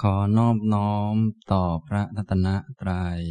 [0.00, 1.16] ขอนอบน้อม
[1.52, 2.48] ต่อพระรัตน
[2.80, 3.22] ตรัย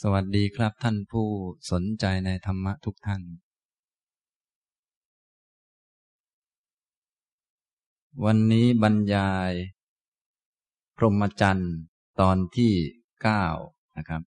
[0.00, 1.28] สวัสดีครับท่านผู้
[1.70, 3.22] สนใจในธรรมะทุกท่าน
[8.24, 9.52] วันนี้บรรยาย
[10.96, 11.74] พรหมจรรย์
[12.20, 12.72] ตอนที่
[13.22, 13.44] เก้า
[13.96, 14.22] นะครับ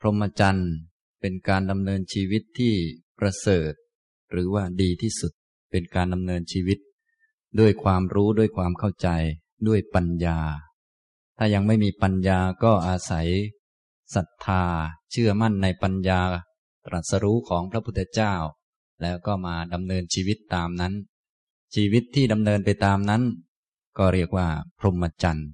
[0.00, 0.72] พรหมจรรย์
[1.20, 2.74] เป็นการดำเนินชีวิตที่
[3.18, 3.72] ประเสริฐ
[4.30, 5.32] หรือว่าดีที่สุด
[5.70, 6.78] เป็นการดำเนินชีวิต
[7.58, 9.08] ด้วยความรู้ด้วยความเข้าใจ
[9.68, 10.38] ด้วยปัญญา
[11.38, 13.28] ถ้ายังไม่มีปัญญาก็อาศัย
[14.14, 14.64] ศรัทธา
[15.10, 16.20] เชื่อมั่นในปัญญา
[16.86, 18.34] ตรัสรู้ของพระพุทธเจ้า
[19.02, 20.94] แล้วก็มาดำเนินชีวิตตามนั้น
[21.74, 23.22] ชีวิตที่ดำเนินไปตามนั้น
[23.98, 25.48] ก็เรียกว่า พรหมจรรย์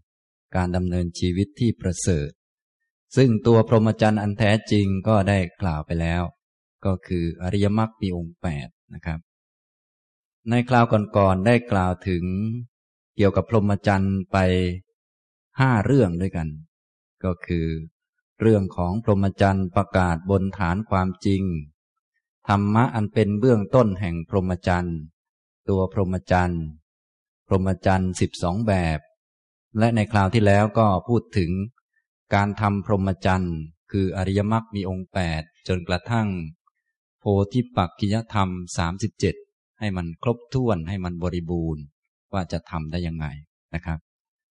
[0.57, 2.31] การดำเนินชีวิตที่ประเสริฐ
[3.17, 6.23] ซึ่งตัวพรหมจรรย์อันแท้จริงก็ได้กล่าวไปแล้ว
[6.85, 9.19] ก็คืออริยมรรคมีองค์แปดนะครับ
[10.51, 10.85] ในคราว
[11.17, 12.25] ก่อนๆได้กล่าวถึง
[13.17, 14.37] เกี่ยวกับพรหมจรรย์ไป
[15.61, 16.49] ห้าเรื่องด้วยกัน
[17.25, 17.67] ก็คือ
[18.41, 21.43] เรื่องของพรหมจรรย์ประกาศบนฐานความจริง
[22.49, 24.99] ธรรมะอันเป็นเบื้องต้นแห่งพรหมจรรย์
[25.69, 26.63] ตัวพรหมจรรย์
[27.49, 29.01] พรหมจรรย์สิบสองแบบ
[29.79, 31.51] และในคราวที่แล้วก็พูดถึง
[32.35, 33.57] การทำพรหมจรรย์
[33.93, 36.29] คืออริยมรรคมีองค์แปดจนกระทั่ง
[37.19, 39.35] โพธิปักกิยธรรมสามสิบเจ็ด
[39.81, 41.83] ให้มันครบถ้วนให้มันบริบูรณ์
[42.33, 43.27] ว่าจะทำได้ยังไง
[43.75, 43.99] นะครับ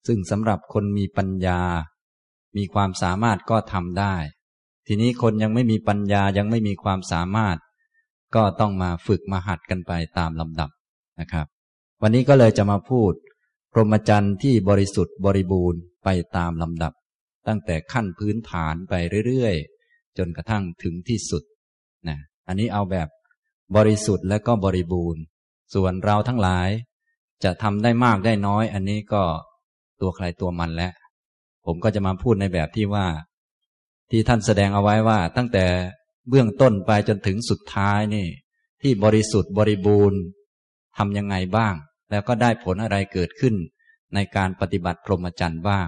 [0.08, 1.60] ซึ่งสำหรับคนมีปัญญา
[2.58, 4.16] มีความสามารถก็ทำได้
[4.88, 7.58] ทีนี้คนยังไม่มีปัญญายังไม่มีความสามารถ
[8.36, 10.70] ก็ต้องมาฝึกมาหัดกันไปตามลำดับ
[11.20, 11.48] นะครับ
[12.02, 13.14] วันนี้ก็เลยจะมาพูด
[13.74, 16.94] พรหมจรรย์ที่บริสุทธิ์บริบูรณ์ไปตามลำดับ
[17.48, 18.94] ตั้งแต่ขั้นพื้นฐานไป
[19.28, 21.44] เรื่อยๆจนกระทั่งถึงที่สุด
[22.08, 23.08] นะอันนี้เอาแบบ
[23.76, 25.22] บริสุทธิ์และก็บริบูรณ์
[25.74, 26.70] ส่วนเราทั้งหลาย
[27.44, 29.24] จะทำได้มากได้น้อย อันนี้ก็
[30.02, 30.94] ตัวใครตัวมันแล้ว
[31.66, 33.08] ผมก็จะมาพูดในแบบที่ว่า
[34.12, 35.66] ที่ท่านแสดงเอาไว้ว่า ตั้งแต่
[36.30, 38.28] เบื้องต้นไปจนถึงสุดท้ายนี่
[38.82, 40.20] ที่บริสุทธิ์บริบูรณ์
[40.98, 41.74] ทำยังไงบ้าง
[42.12, 43.56] แล้วก็ได้ผลอะไรเกิดขึ้น
[44.14, 45.88] ในการปฏิบัติพรหมจรรย์บ้าง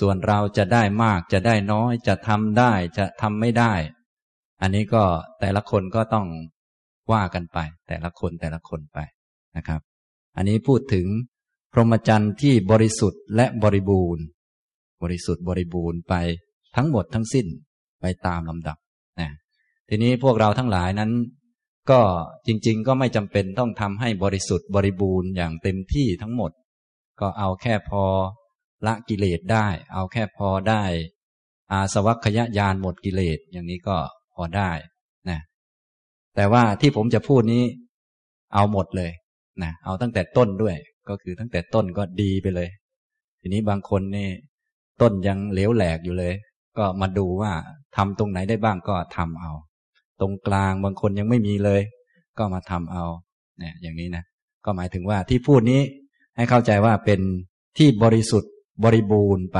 [0.00, 3.72] ส่วนเราจะได้มากจะได้น้อย จะทำได้จะทำไม่ได้
[4.60, 5.04] อันนี้ก็
[5.40, 6.26] แต่ละคนก็ต้อง
[7.12, 7.58] ว่ากันไป
[7.88, 8.98] แต่ละคนแต่ละคนไป
[9.56, 9.80] นะครับ
[10.36, 11.06] อันนี้พูดถึง
[11.72, 14.24] พรหมจรรย์ที่บริสุทธิ์และบริบูรณ์
[15.02, 16.14] บริสุทธิ์บริบูรณ์ไป
[16.76, 17.46] ทั้งหมดทั้งสิ้น
[18.00, 18.78] ไปตามลำดับ
[19.20, 19.30] นะ
[19.88, 21.10] ทีนี้พวกเราทั้งหลายนั้น
[21.90, 22.00] ก็
[22.46, 26.50] จริง ๆ ก็ไม่จำเป็นต้องทำให้บริสุทธิ์บริบูรณ์อย่างเต็มที่ทั้งหมด
[27.20, 28.04] ก็เอาแค่พอ
[28.86, 30.82] ละกิเลสได้ เอาแค่พอได้
[31.72, 33.96] อาสวัคยญาณหมดกิเลสอย่างนี้ก็
[34.34, 34.70] พอได้
[36.38, 37.64] แต่ว่าที่ผมจะพูดนี้
[38.54, 39.10] เอาหมดเลย
[39.62, 40.76] นะเอาตั้งแต่ต้นด้วย
[41.08, 42.68] ก็คือตั้งแต่ต้นก็ดีไปเลย
[43.40, 44.28] ทีนี้บางคนนี่
[45.00, 46.34] ต้นยังเหลวแหลกอยู่เลย
[46.78, 47.52] ก็มาดูว่า
[47.96, 49.52] ทำตรงไหนได้บ้างก็ทำเอา
[50.20, 51.82] ตรงกลางบางคนยังไม่มีเลย
[52.38, 53.04] ก็มาทำเอา
[53.58, 54.24] เนี่ยอย่างนี้นะ
[54.64, 55.80] ก็หมายถึงว่าที่พูดนี้
[56.36, 57.20] ให้เข้าใจว่าเป็น
[57.78, 58.52] ที่บริสุทธิ์
[58.84, 59.58] บริบูรณ์ไป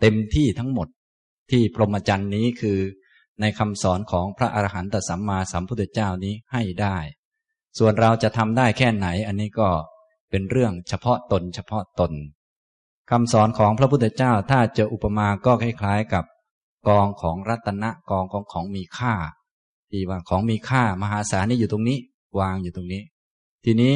[0.00, 0.88] เต็มที่ทั้งหมด
[1.50, 2.78] ที่พรหมจรรย์นี้คือ
[3.40, 6.96] ในคำสอนของพระอรหันตสัมมาสัมพุทธเจ้านี้ให้ได้
[7.78, 9.68] ส่วนเราจะทำได้แค่ไหนอันนี้ก็
[10.30, 12.12] เป็นเรื่องเฉพาะตนเฉพาะตน
[13.10, 16.24] คำสอนของพระพุทธเจ้าถ้าจะอุปมาก็คล้ายๆกับ
[16.88, 19.14] กองของรัตนะกองของของมีค่า
[19.90, 21.98] ที่ว่าของมีค่ามหาศาลนี่อยู่ตรงนี้
[22.40, 23.02] วางอยู่ตรงนี้
[23.64, 23.94] ทีนี้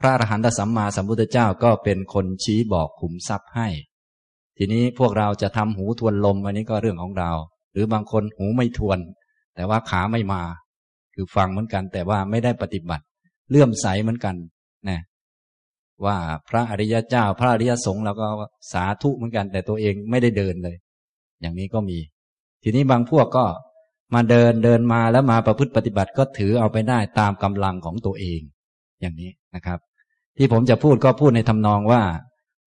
[0.00, 3.68] พระอรหันตสัมมาสัมพุทธเจ้าก็เป็นคนชี้บอกขุมทรัพย์ให้
[4.56, 7.30] ทีนี้พวกเราจะทำหูทวนลมอันนี้ก็เรื่องของเรา
[7.76, 8.98] รือบางคนหูไม่ทวน
[9.54, 10.42] แต่ว่าขาไม่มา
[11.14, 13.04] คือฟังเหมือนกัน แต่ว่าไม่ได้ปฏิบัติ
[13.50, 14.36] เลื่อมใสเหมือนกัน
[14.88, 15.00] นะ
[16.04, 16.16] ว่า
[16.48, 18.26] พระอริยเจ้า พระอริยสงฆ์เราก็
[18.72, 20.76] สาธุเหมือนกัน แต่ตัวเองไม่ได้เดินเลย
[21.40, 21.98] อย่างนี้ก็มี
[22.62, 23.44] ทีนี้บางพวกก็
[24.14, 28.40] มาเดินเดินมาแล้วมาประพฤติปฏิบัติก็ถือเอาไปได้ตามกำลังของตัวเอง
[29.00, 29.78] อย่างนี้นะครับ
[30.36, 32.02] ที่ผมจะพูดก็พูดในทำนองว่า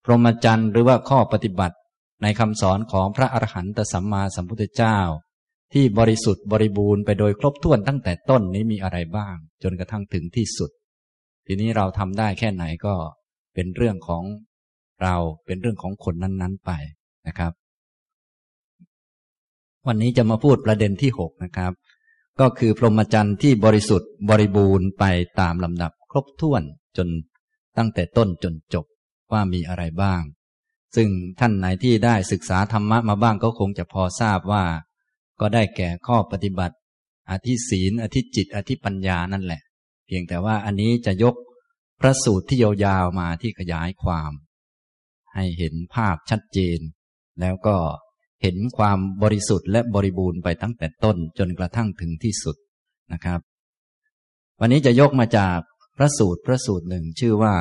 [0.06, 1.76] พรหมจรรย์หรือว่าข้อปฏิบัติ
[2.22, 5.00] ในคำสอนของพระอรหันตสัมมาสัมพุทธเจ้า
[5.74, 10.72] ที่บริสุทธิ์บริบูรณ์ไปโดยครบถ้วนตั้งแต่ต้นนี้มีอะไรบ้าง จนกระทั่งถึงที่สุด
[11.46, 12.96] ทีนี้เราทำได้แค่ไหนก็
[13.54, 14.24] เป็นเรื่องของ
[15.04, 16.72] เราเป็นเรื่องของคนนั้น ๆไป
[17.28, 17.54] นะครับ
[19.88, 21.72] วันนี้จะมาพูดประเด็นที่หกนะครับ
[22.40, 25.04] ก็คือพรหมจรรย์ที่บริสุทธิ์บริบูรณ์ไป
[25.40, 26.64] ตามลำดับครบถ้วน
[26.98, 27.08] จน
[27.78, 28.86] ตั้งแต่ต้นจนจบ
[29.32, 30.22] ว่ามีอะไรบ้าง
[30.96, 31.10] ซึ่ง
[31.40, 34.64] ท่านไหนที่ได้ศึกษาธรรมะมาบ้างก็คงจะพอทราบว่า
[35.40, 36.76] ก็ได้แก่ข้อปฏิบัติ
[37.32, 39.62] อธิศีลอธิจิต อธิปัญญานั่นแหละ
[40.06, 41.36] เพียงแต่ว่าอันนี้จะยก
[42.00, 44.32] พระสูตรที่ยาวๆมาที่ขยายความ
[45.36, 46.80] ให้เห็นภาพชัดเจน
[47.42, 47.78] แล้วก็
[48.42, 52.56] เห็นความบริสุทธิ์และบริบูรณ์ไปตั้งแต่ต้นจนกระทั่งถึงที่สุด
[53.14, 53.40] นะครับ
[54.60, 55.60] วันนี้จะยกมาจาก
[55.98, 57.54] พระสูตรพระสูตรหนึ่งชื่อว่า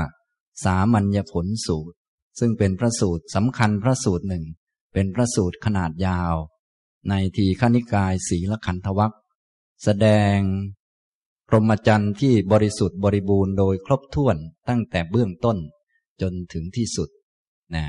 [0.64, 1.96] สามัญญผลสูตร
[2.38, 4.44] ซึ่งเป็นพระสูตรสำคัญพระสูตรหนึ่ง
[4.94, 6.34] เป็นพระสูตรขนาดยาว
[7.10, 9.12] ในทีฆนิกายศีละขันธวัค
[9.84, 10.38] แสดง
[11.48, 14.36] พรหมจรรย์ที่บริสุทธิ์บริบูรณ์โดยครบถ้วน
[14.68, 15.56] ตั้งแต่เบื้องต้น
[16.20, 17.08] จนถึงที่สุด
[17.76, 17.86] นะ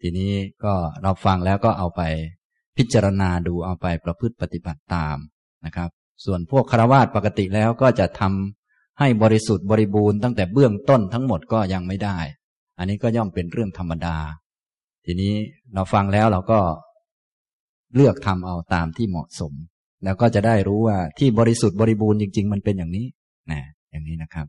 [0.00, 0.32] ทีนี้
[0.64, 2.02] ก็เราฟังแล้วก็เอาไป
[2.76, 5.16] พิจารณาดูเอาไปประพฤติปฏิบัติตาม
[5.64, 5.90] นะครับ
[6.24, 12.18] ส่วนพวกคารวาสปกติแล้วก็จะทำให้บริสุทธิ์บริบูรณ์ตั้งแต่เบื้องต้นทั้งหมดก็ยังไม่ได้
[12.78, 14.16] อันนี้ก็ย่อมเป็นเรื่องธรรมดา
[15.04, 15.32] ทีนี้
[15.74, 16.60] เราฟังแล้วเราก็
[17.94, 19.52] เลือกทำเอาตามที่เหมาะสม
[20.04, 23.06] แล้วก็จะได้รู้ว่าที่บริสุทธิ์บริบูรณ์จริง ๆ มันเป็นอย่างนี้
[23.50, 23.60] นะ
[23.90, 24.46] อย่างนี้นะครับ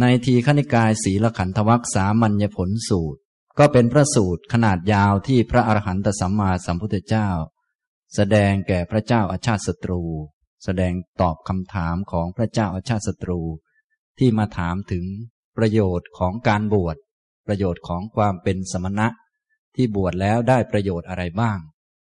[0.00, 3.20] ในทีขณิกายศีลขันธวัคสามัญญผลสูตร
[3.58, 7.28] ก็เป็นพระสูตรขนาดยาวที่พระอรหันตสัมมาสัมพุทธเจ้า
[8.14, 10.02] แสดงแก่พระเจ้าอาชาติศัตรู
[10.64, 13.40] แสดงตอบคำถามของพระเจ้าอาชาติศัตรู
[14.18, 15.04] ที่มาถามถึง
[15.58, 16.96] ประโยชน์ของการบวช
[17.46, 19.08] ประโยชน์ของความเป็นสมณะ
[19.76, 21.58] ที่บวชแล้วได้ประโยชน์อะไรบ้าง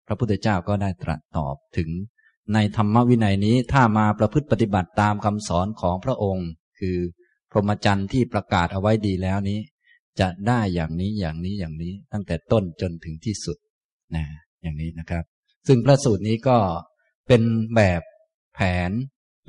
[0.07, 1.89] พระพุทธเจ้าก็ได้ตรัสตอบถึง
[2.53, 6.49] ในธรรมวินัยนี้ถ้ามาประพฤติปฏิบัติตามคำสอนของพระองค์
[6.79, 6.97] คือ
[7.51, 9.59] พรหมจรรย์ที่ประกาศเอาไว้ดีแล้วนี้
[10.19, 13.57] จะได้อย่างนี้อย่างนี้อย่างนี้ตั้งแต่ต้นจนถึงที่สุด
[14.15, 14.25] นะ
[14.61, 15.23] อย่างนี้นะครับ
[15.67, 16.57] ซึ่งพระสูตรนี้ก็
[17.27, 17.41] เป็น
[17.75, 18.01] แบบ
[18.55, 18.91] แผน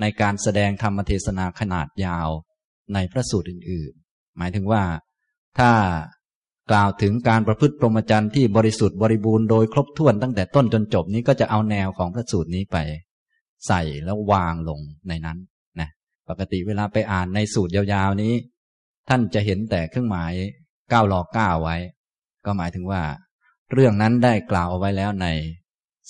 [0.01, 2.29] ในการแสดงธรรมเทศนาขนาดยาว
[2.95, 4.83] ในพระสูตรอื่น ๆ หมายถึงว่า
[5.59, 5.71] ถ้า
[6.71, 12.77] กล่าวถึงการประพฤติปรมจรรย์ที่บริสุทธิ์บริบูรณ์โดยครบถ้วนตั้งแต่ต้นจนจบนี้ก็จะเอาแนวของพระสูตรนี้ไป
[13.67, 15.39] ใส่แล้ววางลงในนั้น
[15.81, 15.89] นะ
[16.29, 18.33] ปกติเวลาไปอ่านในสูตรยาวๆนี้
[19.09, 20.33] ท่านจะเห็นแต่เครื่องหมาย
[20.93, 21.77] ก้ารอก้าไว้
[22.45, 23.03] ก็หมายถึงว่า
[23.73, 25.27] เรื่องนั้นได้กล่าวเอาไว้แล้วใน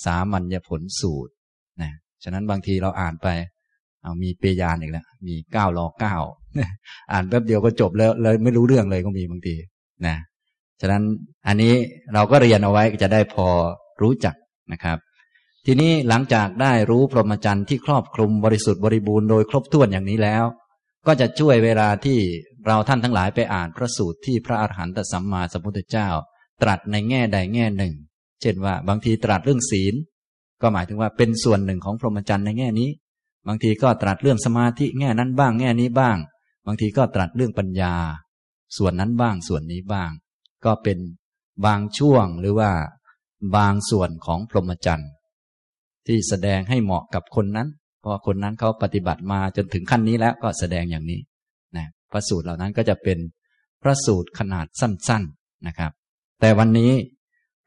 [0.05, 1.33] สามัญญผลสูตร
[1.81, 1.91] นะ
[2.23, 3.27] ฉะนั้นบางทีเราอ่านไป
[4.03, 6.15] เอามีเปยานอีกแล้วมีเก้ารอเก้า
[7.11, 9.55] อ่านแป๊บเดียวก็จบแล้วเลยไม่รู้เรื่องเลยก็มีบางที
[10.05, 10.15] นะ
[10.81, 11.03] ฉะนั้น
[11.47, 11.73] อันนี้
[12.13, 13.47] เราก็เรียนเอาไว้จะได้พอ
[14.01, 14.35] รู้จัก
[14.73, 14.97] นะครับ
[15.65, 20.43] ทีนี้หลังจากได้รู้พรหมจรรย์ที่ครอบคลุมบริสุทธิ์บริบูรณ์โดยครบถ้วนอย่างนี้แล้ว
[21.07, 22.19] ก็จะช่วยเวลาที่
[22.67, 26.07] เราท่านทั้งหลายไปอ่านพระสูตรที่พระอาหารหันตสัมมาสัมพุทธเจ้า
[26.61, 27.93] ตรัสในแง่ใดแง่หนึ่ง
[28.41, 29.95] เช่นว่าบางทีตรัสเรื่องศีล
[30.61, 32.89] ก็หมายถึงว่าเป็นส่วนหนึ่งของพรหมจรรย์ในแง่นี้
[33.47, 36.17] บางทีก็ตรัสเรื่องสมาธิแง่นั้นบ้างแง่นี้บ้าง
[36.65, 37.93] บางทีก็ตรัสเรื่องปัญญา
[38.77, 40.11] ส่วนนั้นบ้างส่วนนี้บ้าง
[40.65, 40.97] ก็เป็น
[41.65, 42.71] บางช่วงหรือว่า
[43.57, 45.11] บางส่วนของพรหมจรรย์
[46.07, 47.67] ที่แสดงให้เหมาะกับคนนั้น
[47.99, 51.19] เพราะคนนั้นเขาปฏิบัติมาจนถึงขั้นนี้แล้วก็แสดงอย่างนี้
[51.77, 53.19] นะพระสูตรเหล่านั้นก็จะเป็น
[53.81, 55.91] พระสูตรขนาดสั้น ๆนะครับ
[56.39, 56.91] แต่วันนี้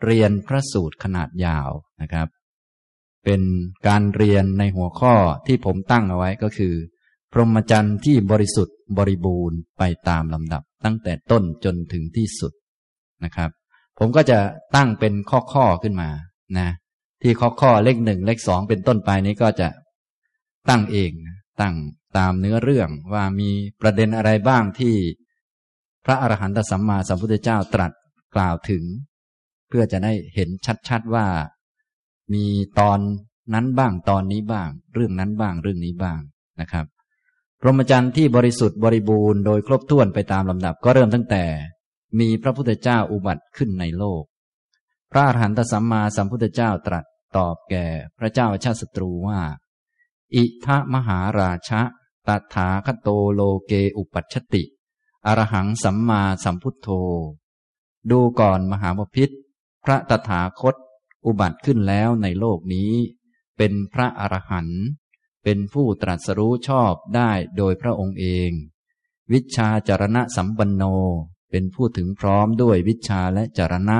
[0.04, 1.70] เรียนพระสูตรขนาดยาว
[2.02, 2.28] นะครับ
[3.24, 3.42] เป็น
[3.88, 5.14] การเรียนในหัวข้อ
[5.46, 6.74] ที่ผมตั้งเอาไว้ก็คือ
[7.32, 12.52] พรหมจรรย์ที่บริสุทธิ์บริบูรณ์ไปตามลำดับ ตั้งแต่ต้นจนถึงที่สุด
[13.24, 13.50] นะครับ
[13.98, 14.38] ผมก็จะ
[14.76, 15.14] ตั้งเป็น
[15.52, 16.10] ข้อๆขึ้นมา
[16.58, 16.68] นะ
[17.22, 19.68] ที่ข้อข้อเลขหนึ่งเลขสองเป็นต้นไปนี้ก็จะ
[20.68, 21.12] ตั้งเอง
[21.60, 21.74] ตั้ง
[22.18, 23.50] ตามเนื้อเรื่องว่ามี
[23.80, 24.94] ประเด็นอะไรบ้างที่
[26.04, 27.92] พระอรหันตสัมมาสัมพุทธเจ้าตรัส
[28.34, 28.82] กล่าวถึง
[29.68, 30.48] เพื่อจะได้เห็น
[30.88, 31.26] ชัดๆว่า
[32.34, 32.44] มี
[32.80, 32.98] ตอน
[33.54, 36.20] นั้นบ้างตอนนี้บ้าง เรื่องนั้นบ้างเรื่องนี้บ้าง
[36.60, 36.86] นะครับ
[37.64, 41.44] พรหมจรรย์ที่บริสุทธิ์บริบูรณ์โดยครบถ้วนไปตามลำดับก็เริ่มตั้งแต่
[42.18, 44.22] มีพระพุทธเจ้าอุบัติขึ้นในโลก
[45.12, 47.04] พระอรหันตสัมมาสัมพุทธเจ้าตรัส
[47.36, 47.86] ตอบแก่
[48.18, 49.40] พระเจ้าชาติศัตรูว่า
[50.34, 51.80] อิทะมหาราชะ
[52.28, 54.62] ตถาคโตโลเกอุปัชติ
[55.26, 56.88] อรหังสัมมาสัมพุทโธ
[58.10, 59.30] ดูก่อนมหาบพิษ
[59.84, 60.74] พระตถาคต
[61.26, 62.92] อุบัติขึ้นแล้วในโลกนี้
[63.56, 64.82] เป็นพระอรหันต์
[65.44, 68.50] เป็นผู้ตรัสรู้ชอบได้โดยพระองค์เอง
[69.32, 70.84] วิชาจารณะสัมปันโน
[71.50, 73.98] เป็นผู้ถึงพร้อมด้วยวิชาและจารณะ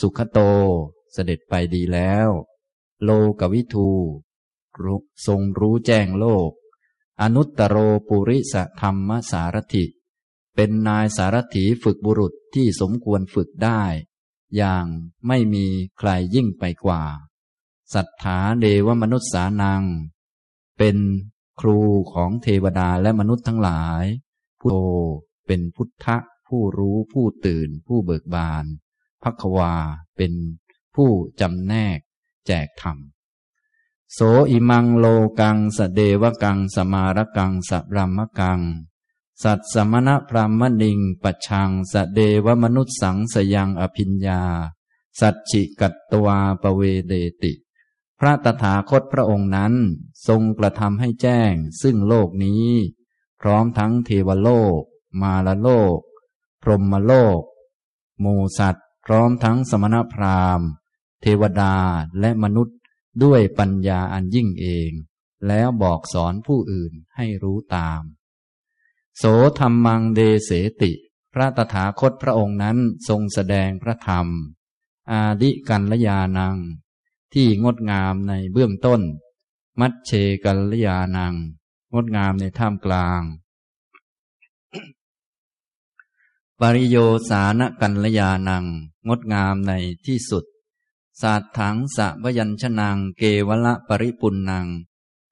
[0.00, 0.38] สุขโต
[1.12, 2.28] เสด็จไปดีแล้ว
[3.04, 3.10] โล
[3.40, 3.90] กวิทู
[5.26, 6.50] ทรงรู้แจ้งโลก
[7.20, 7.76] อนุตตโร
[8.08, 9.84] ปุริสธรรมสารถิ
[10.54, 13.82] เป็นนายสารถีฝึกบุรุษที่สมควรฝึกได้
[14.56, 14.86] อย่าง
[15.26, 15.66] ไม่มี
[15.98, 17.02] ใครยิ่งไปกว่า
[17.94, 19.84] สัทธาเดวมนุษย์สานัง
[20.78, 20.96] เป็น
[21.60, 21.80] ครู
[22.12, 24.04] ของเทวดาและมนุษย์ทั้งหลาย
[24.60, 24.76] ผู้โต
[25.46, 26.16] เป็นพุทธะ
[26.48, 28.64] ผู้รู้ผู้ตื่น ผู้เบิกบาน
[29.22, 29.74] พักวา
[30.16, 30.32] เป็น
[30.94, 31.98] ผู้จำแนก
[32.46, 32.98] แจกธรรม
[34.12, 34.18] โส
[34.50, 35.06] อิมังโล
[35.40, 38.60] กังสเดวกัง สมารกังสรัมมกัง
[39.42, 44.42] สัตสมณะพรามณิงปชังสเดวมนุษสังสยังอภิญญา
[45.20, 47.52] สัจฉิกัตตวาปเวเดติ
[48.18, 49.74] พระตถาคตพระองค์นั้น
[50.28, 52.66] ทรงกระทำให้แจ้ง ซึ่งโลกนี้
[53.40, 54.80] พร้อมทั้งเทวโลก
[55.22, 55.98] มาลโลก
[56.62, 57.40] พรหมโลก
[58.20, 60.68] หมูสัตว์ พร้อมทั้งสมณพราหมณ์
[61.22, 61.76] เทวดา
[62.20, 62.76] และมนุษย์
[63.22, 64.90] ด้วยปัญญาอันยิ่งเอง
[65.46, 68.02] แล้วบอกสอนผู้อื่นให้รู้ตาม
[69.16, 69.24] โส
[69.58, 70.50] ธรรมังเดเส
[70.82, 70.92] ติ
[71.32, 74.26] พระตถาคตพระองค์นั้นทรงแสดงพระธรรม
[75.10, 76.56] อาดิกันลยานัง
[77.34, 79.00] ที่งดงามในเบื้องต้น
[79.80, 80.10] มัชเช
[80.44, 81.34] กัลยานัง
[81.94, 83.22] งดงามในท่ามกลาง
[86.60, 86.96] ปริโย
[87.28, 88.64] สานกัลยานัง
[89.08, 89.72] งดงามใน
[90.06, 90.44] ที่สุด
[91.20, 94.66] ศาสถังสะพยัญชนางเกวละปริปุณนัง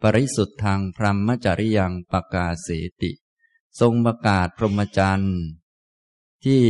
[0.02, 2.68] ปริสุทธังพรหมจริยังปกาเส
[3.00, 3.10] ติ
[3.80, 5.38] ทรงประกาศพรหมจรรย์
[6.44, 6.62] ที่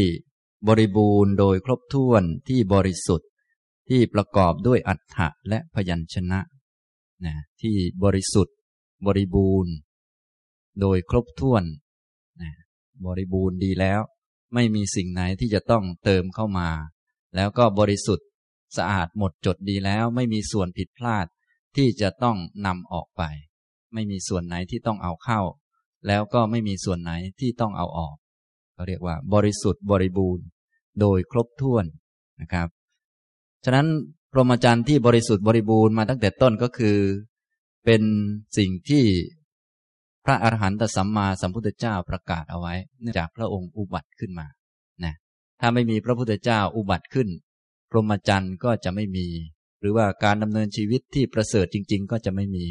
[0.66, 3.28] บริบูรณ์โดยครบถ้วนที่บริสุทธิ์
[3.88, 6.40] ที่ประกอบด้วยอัฏฐะและพยัญชนะ
[7.25, 8.57] นะที่บริสุทธิ์
[9.07, 9.75] บริบูรณ์
[10.81, 11.64] โดยครบถ้วน
[12.43, 12.52] นะ
[13.07, 14.00] บริบูรณ์ดีแล้ว
[14.55, 16.71] ไม่มีสิ่งไหนที่จะต้องเติมเข้ามา
[17.37, 18.28] แล้วก็บริสุทธิ์
[18.76, 21.26] สะอาดหมดจดดีแล้ว ไม่มีส่วนผิดพลาด
[21.76, 23.23] ที่จะต้องนำออกไป
[23.95, 25.40] ไม่มีส่วนไหนที่ต้องเอาเข้า
[26.07, 28.16] แล้วก็ไม่มีส่วนไหนที่ต้องเอาออก
[28.75, 30.47] เขาเรียกว่า บริสุทธิ์บริบูรณ์
[31.00, 31.85] โดยครบถ้วน
[32.40, 32.69] นะครับ
[33.68, 33.88] ฉะนั้น
[34.32, 36.96] พรหมจรรย์ที่บริสุทธิ์บริบูรณ์มาตั้งแต่ต้นก็คือ
[37.85, 38.02] เป็น
[38.58, 39.04] สิ่งที่
[40.25, 44.46] พระอรหันตสัมมาสัมพุทธเจ้าประกาศเอาไว้ เนื่องจากพระองค์อุบัติขึ้นมา
[45.04, 45.14] นะ
[45.61, 47.28] ถ้าไม่มีพระพุทธเจ้าอุบัติขึ้น
[47.90, 49.26] พรหมจรรย์ก็จะไม่มี
[49.80, 52.64] หรือว่าการดำเนินชีวิตที่ประเสริฐจริง ๆ ก็จะไม่มี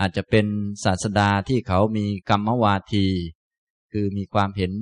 [0.00, 0.46] อาจจะเป็น
[0.84, 3.06] ศาสดาที่เขามีกรรมวาที
[3.92, 4.72] คือมีความเห็น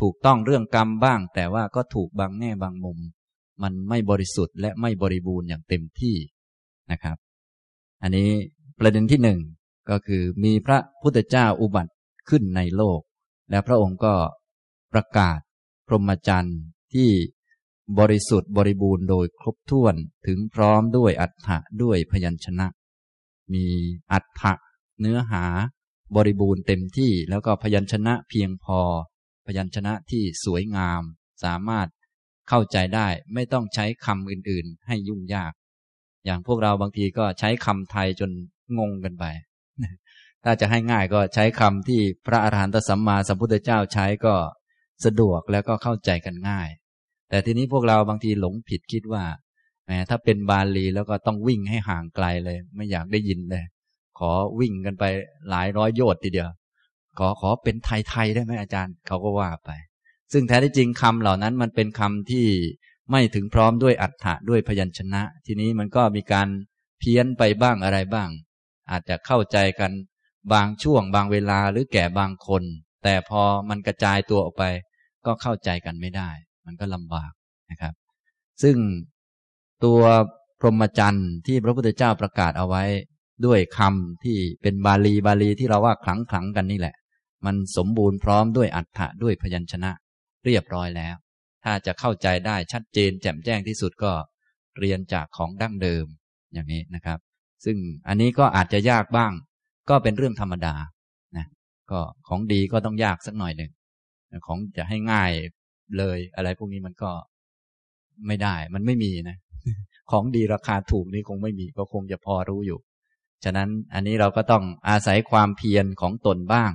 [0.00, 2.98] ถูกต้องเรื่องกรรมบ้าง แต่ว่าก็ถูกบางแง่บางมุม
[3.62, 6.16] มันไม่บริสุทธิ์และไม่บริบูรณ์อย่างเต็มที่
[6.90, 7.16] นะครับ
[8.02, 8.30] อันนี้
[8.78, 9.40] ประเด็นที่หนึ่ง
[9.90, 11.92] ก็คือมีพระพุทธเจ้าอุบัติ
[12.28, 13.00] ขึ้นในโลก
[13.50, 14.14] และพระองค์ก็
[14.92, 15.38] ประกาศ
[15.86, 16.60] พรหมจรรย์
[16.94, 17.10] ที่
[17.98, 19.94] บริสุทธิ์บริบูรณ์โดยครบถ้วน
[20.26, 22.66] ถึงพร้อมด้วยอัฏฐะด้วยพยัญชนะ
[23.52, 23.66] มี
[24.12, 24.52] อัฏฐะ
[25.00, 25.44] เนื้อหา
[26.16, 28.80] บริบูรณ์เต็มที่แล้วก็พยัญชนะเพียงพอ
[29.46, 31.02] พยัญชนะที่สวยงาม
[31.44, 31.88] สามารถ
[32.50, 35.52] เข้าใจได้ไม่ต้องใช้คำอื่นๆ ให้ยุ่งยาก
[36.24, 38.30] อย่างพวกเราบางทีก็ใช้คำไทยจน
[38.78, 39.24] งงกันไป
[40.44, 44.34] ถ้าจะให้ง่ายก็ใช้คำที่พระอาหารหันตสัมมาสัมพุทธเจ้าใช้ก็
[45.04, 46.68] สะดวกแล้วก็เข้าใจกันง่าย
[47.28, 49.24] แต่ทีนี้พวกเราบางทีหลงผิดคิดว่า
[49.84, 53.64] แหมถ้าเป็นบาลีแล้วก็ต้องวิ่งให้ห่างไกลเลย ไม่อยากได้ยินเลย
[54.18, 54.30] ขอ
[54.60, 55.04] วิ่งกันไป
[55.50, 56.50] หลายร้อยโยชน์ทีเดียว
[57.18, 59.70] ขอขอเป็นไทยๆได้ไหมอาจารย์ เขาก็ว่าไป
[60.32, 62.46] ซึ่งแท้ที่จริงคำเหล่านั้นมันเป็นคำที่
[63.10, 66.48] ไม่ถึงพร้อมด้วยอัฏฐะด้วยพยัญชนะ ทีนี้มันก็มีการ
[66.98, 68.28] เพี้ยนไปบ้างอะไรบ้าง
[68.90, 69.92] อาจจะเข้าใจกัน
[70.52, 72.62] บางช่วง บางเวลาหรือแก่บางคน
[73.04, 74.64] แต่พอมันกระจายตัวออกไป
[75.26, 76.30] ก็เข้าใจกันไม่ได้
[76.66, 77.32] มันก็ลำบาก
[77.70, 77.94] นะครับ
[78.62, 78.76] ซึ่ง
[79.84, 80.00] ตัว
[80.60, 82.84] พรหมจรรย์ที่พระพุทธเจ้าประกาศเอาไว้
[83.46, 86.94] ด้วยคำที่เป็นบาลีบาลีที่เราว่าคลังคลังกันนี่แหละ
[87.46, 89.90] มันสมบูรณ์พร้อมด้วยอัฏฐะด้วยพยัญชนะ
[90.44, 91.16] เรียบร้อยแล้ว
[91.64, 94.12] ถ้าจะเข้าใจได้ชัดเจนแจ่มแจ้งที่สุดก็
[94.78, 96.06] เรียนจากของดั้งเดิม
[96.52, 97.18] อย่างนี้นะครับ
[97.64, 97.76] ซึ่ง
[98.08, 99.32] อันนี้ก็อาจจะยากบ้าง
[99.90, 100.74] ก็เป็นเรื่องธรรมดา
[101.36, 101.46] นะ
[101.90, 103.72] ก็ของดีก็ต้องยากสักหน่อยหนึ่ง
[104.46, 105.30] ของจะให้ง่าย
[105.98, 107.10] เลยอะไรพวกนี้มันก็
[108.26, 109.36] ไม่ได้ มันไม่มีนะ
[110.10, 112.80] ของดีราคาถูกนี่คงไม่มี ก็คงจะพอรู้อยู่
[113.44, 116.72] ฉะนั้นอันนี้เราก็ต้องอาศัยความเพียรของตนบ้าง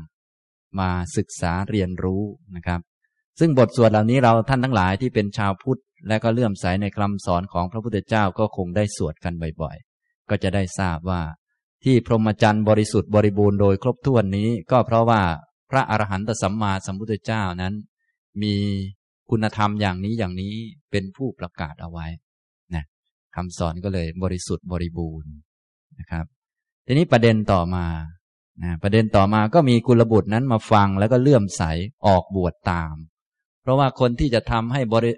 [0.80, 2.24] มาศึกษาเรียนรู้
[2.56, 2.82] นะครับ
[3.40, 11.22] ซึ่งบทสวดเหล่านี้เราท่านทั้งหลายที่เป็นชาวพุทธ และก็เลื่อมใสในคำสอนของพระพุทธเจ้าก็คงได้สวดกันบ่อยๆ ก็จะได้ทราบว่า
[11.84, 15.22] ที่พรหมจรรย์บริสุทธิ์บริบูรณ์โดยครบถ้วนนี้ ก็เพราะว่า
[15.72, 17.74] พระอรหันตสัมมาสัมพุทธเจ้านั้น
[18.42, 18.56] มี
[19.30, 20.54] คุณธรรมอย่างนี้อย่างนี้
[20.92, 22.08] เป็นผู้ประกาศเอาไว้
[22.76, 22.84] นะ
[23.36, 25.32] คำสอนก็เลยบริสุทธิ์บริบูรณ์
[26.00, 26.26] นะครับ
[26.86, 27.86] ทีนี้ประเด็นต่อมา
[28.64, 31.64] นะประเด็นต่อมาก็มีกุลบุตรนั้นมาฟังแล้วก็เลื่อมใส
[32.06, 32.96] ออกบวชตาม
[33.66, 35.14] เพราะว่าคนที่จะทำให้บริ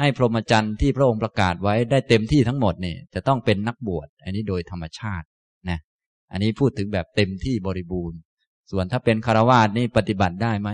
[0.00, 5.26] ให้พรหมจรรย์ที่พระองค์ประกาศไว้ได้เต็มที่ทั้งหมดนี่จะต้องเป็นนักบวช อันนี้โดยธรรมชาติ
[5.70, 5.78] นะ
[6.32, 8.18] อันนี้พูดถึงแบบเต็มที่บริบูรณ์
[8.70, 10.70] ส่วนถ้าเป็นคารวาสนี่ปฏิบัติได้ไหม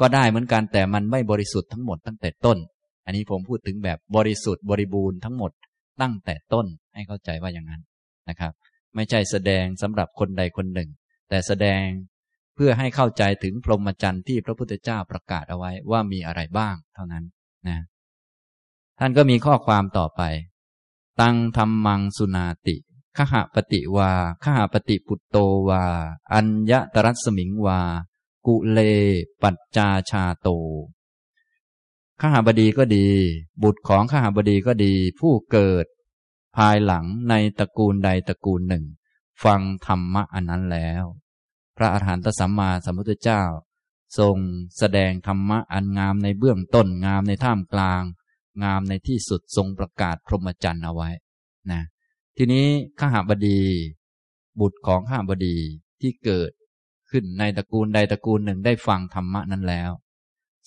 [0.00, 2.58] ก็ได้เหมือนกันแต่มันไม่บริสุทธิ์ทั้งหมดตั้งแต่ต้น
[3.06, 5.52] อันนี้ผมพูดถึงแบบบริสุทธิ์บริบูรณ์ทั้งหมด
[6.02, 7.82] ตั้งแต่ต้นให้เข้าใจว่าอย่างนั้น
[8.28, 8.52] นะครับ
[8.94, 10.88] ไม่ใช่แสดงสำหรับคนใดคนหนึ่ง
[11.28, 11.82] แต่แสดง
[12.56, 17.24] เพื่อให้เข้าใจถึงพรหมจรรย์ที่พระพุทธเจ้าประกาศเอาไว้ว่ามีอะไรบ้าง เท่านั้น
[17.68, 17.78] นะ
[18.98, 20.22] ท่านก็มีข้อความต่อไป
[21.20, 22.76] ตังธรรมังสุนาติ
[23.16, 24.12] ขหปฏิวา
[24.44, 25.36] ขหปฏิปุตโต
[25.68, 25.84] วา
[26.32, 27.80] อัญญตรัสมิงวา
[28.46, 28.78] กุเล
[29.42, 30.48] ปัจจาชาโต
[32.20, 33.08] ขหบดีก็ดี
[33.62, 35.86] บุตรของขหบดีก็ดี ผู้เกิด
[36.56, 38.84] ภายหลังในตระกูลใดตระกูลหนึ่ง
[39.44, 41.04] ฟังธรรมะอันนั้นแล้ว
[41.76, 43.42] พระอาหารหันตสัมมาสัมพุทธเจ้า
[44.18, 44.36] ทรง
[44.78, 48.02] แสดงธรรมะอันงามในเบื้องต้นงามในท่ามกลาง
[48.64, 51.10] งามในที่สุดทรงประกาศพรหมจรรย์เอาไว้
[51.70, 51.82] นะ
[52.36, 52.66] ทีนี้
[52.98, 53.60] ข้าหาบดี
[54.60, 55.56] บุตรของข้าบดี
[56.00, 56.50] ที่เกิด
[57.10, 59.90] ขึ้นในตระกูลใดตระกูลหนึ่งได้ฟังธรรมะนั้นแล้ว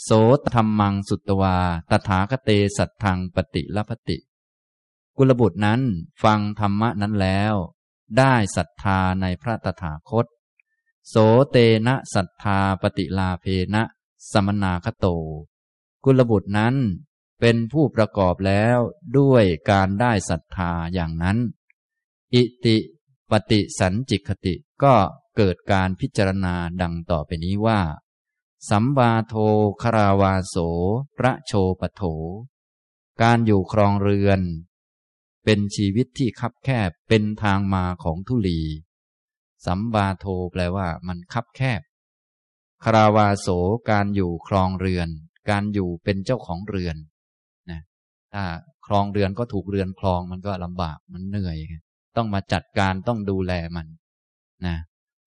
[0.03, 1.57] โสตธรรมังสุตวา
[1.91, 4.17] ตถาคเตสัตทังปฏิลพติ
[5.17, 5.81] กุลบุตรนั้น
[6.23, 7.53] ฟังธรรมะนั้นแล้ว
[8.17, 10.25] ได้ศรัทธาในพระตถาคต
[11.11, 11.15] โส
[11.51, 13.83] เตนะศรัทธาปฏิลาเพนะ
[14.31, 15.05] สมนาคโต
[16.03, 16.75] กุลบุตรนั้น
[17.39, 18.77] เป็นผู้ประกอบแล้ว
[19.17, 21.37] ด้วยการได้ศรัทธาอย่างนั้น
[22.33, 22.77] อิติ
[23.31, 24.95] ปฏิสันจิคติก็
[25.37, 27.81] เกิดการพิจารณาดังต่อไปนี้ว่า
[28.69, 29.33] สัมบาโท
[29.81, 30.55] คาราวาโส
[31.23, 32.01] ระโชปโถ
[33.21, 34.41] การอยู่ครองเรือน
[35.43, 38.61] เป็นชีวิตที่คับแคบเป็นทางมาของทุลี
[39.65, 41.81] สัมบาโทแปลว่ามันคับแคบ
[42.83, 43.47] คาราวาโส
[43.91, 45.09] การอยู่ครองเรือน
[45.49, 46.95] การอยู่เป็นเจ้าของเรือน
[47.71, 47.81] นะ
[48.33, 48.43] ถ้า
[48.85, 51.57] ครองเรือนก็ถูกเรือนคลองมันก็ลำบากมันเหนื่อย
[52.17, 53.87] ต้องมาจัดการต้องดูแลมัน
[54.65, 54.75] นะ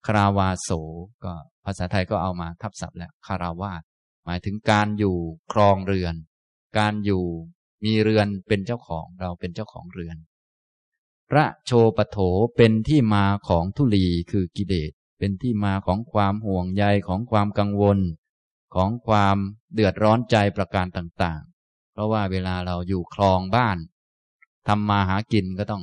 [0.06, 0.70] คาราวาโส
[1.24, 1.32] ก็
[1.64, 3.82] ภาษาไทยก็เอามาทับศัพท์แล้วคาราวาส
[4.24, 5.16] หมายถึงการอยู่
[5.52, 6.14] ครองเรือน
[6.78, 7.24] การอยู่
[7.84, 10.16] มีเรือนเป็นเจ้าของเราเป็นเจ้าของเรือน
[11.36, 12.18] ระโชปโถ
[12.56, 17.98] เป็นที่มาของทุลีคือกิเลสเป็นที่มาของความห่วงใยของความกังวล
[18.74, 19.36] ของความ
[19.74, 23.78] เดือดร้อนใจประการต่างๆ เพราะว่าเวลาเราอยู่คลองบ้าน
[24.68, 25.82] ทำมาหากินก็ต้อง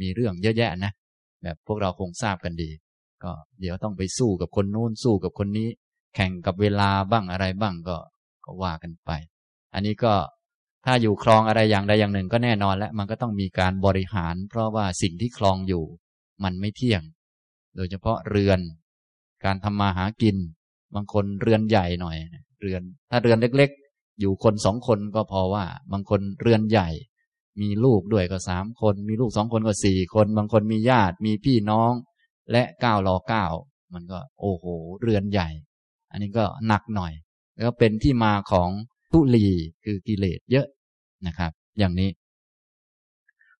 [0.00, 0.92] มีเรื่องเยอะแยะนะ
[1.42, 2.70] แบบพวกเราคงทราบกันดี
[3.24, 5.68] ก็เดี๋ยวต้องไปสู้กับคนนู้นสู้กับคนนี้
[6.14, 7.96] แข่งกับเวลาบ้างอะไรบ้างก็
[8.44, 9.10] ก็ว่ากันไป
[9.74, 10.14] อันนี้ก็
[10.86, 15.84] ถ้าอยู่คลองอะไรอย่างใดอย่างหนึ่งก็แน่นอนแล้วมันก็ต้องมีการบริหาร เพราะว่าสิ่งที่คลองอยู่
[16.44, 17.02] มันไม่เที่ยง
[17.76, 18.60] โดยเฉพาะเรือน
[19.44, 20.36] การทำมาหากิน
[20.94, 22.16] บางคนเรือนใหญ่หน่อย
[22.60, 26.88] เรือน ถ้าเรือนเล็ก ๆ อยู่คนสองคนก็พอว่า บางคนเรือนใหญ่
[27.60, 31.92] มีลูกด้วยก็สามคน มีลูกสองคนก็สี่คน บางคนมีญาติมีพี่น้อง
[32.52, 33.44] และเก้ารอเก้า
[33.94, 34.64] มันก็โอ้โห
[35.00, 35.48] เรือนใหญ่
[36.10, 37.12] อันนี้ก็หนักหน่อย
[37.54, 38.70] แล้วเป็นที่มาของ
[39.12, 39.46] ทุลี
[39.84, 40.66] คือกิเลสเยอะ
[41.26, 42.10] นะครับ อย่างนี้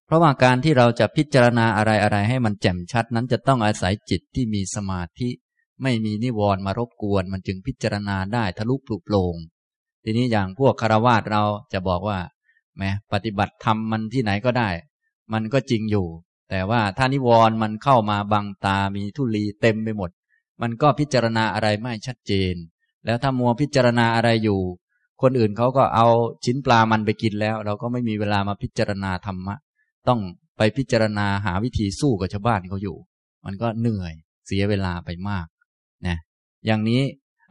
[0.05, 5.29] เพราะว่าการที่เราจะพิจารณาอะไรอะไรให้มันแจ่มชัดนั้นจะต้องอาศัยจิตที่มีสมาธิ
[5.83, 9.37] ไม่มีนิวรณ์มารบกวน มันจึงพิจารณาได้ทะลุปลุกโปร่ง
[10.05, 11.43] ทีนี้อย่างพวกคารวาสเรา
[11.73, 12.19] จะบอกว่า
[12.77, 14.71] แมปฏิบัติธรรมมันที่ไหนก็ได้
[15.33, 16.07] มันก็จริงอยู่
[16.51, 20.11] แต่ว่าถ้านิวรณ์มันเข้ามาบังตามีทุลีเต็มไปหมด
[20.63, 22.55] มันก็พิจารณาอะไรไม่ชัดเจน
[23.05, 24.61] แล้วถ้ามัวพิจารณาอะไรอยู่
[25.23, 26.07] คนอื่นเขาก็เอา
[26.45, 29.55] ชิ้นปลามันไปกินแล้ว เราก็ไม่มีเวลามาพิจารณาธรรมะ
[30.09, 30.21] ต้อง
[30.59, 32.97] ไปพิจารณาหาวิธีสู้กับชาวบ้านเขาอยู่
[33.47, 34.15] มันก็เหนื่อย
[34.47, 35.47] เสียเวลาไปมาก
[36.07, 36.17] นะ
[36.67, 37.03] อย่างนี้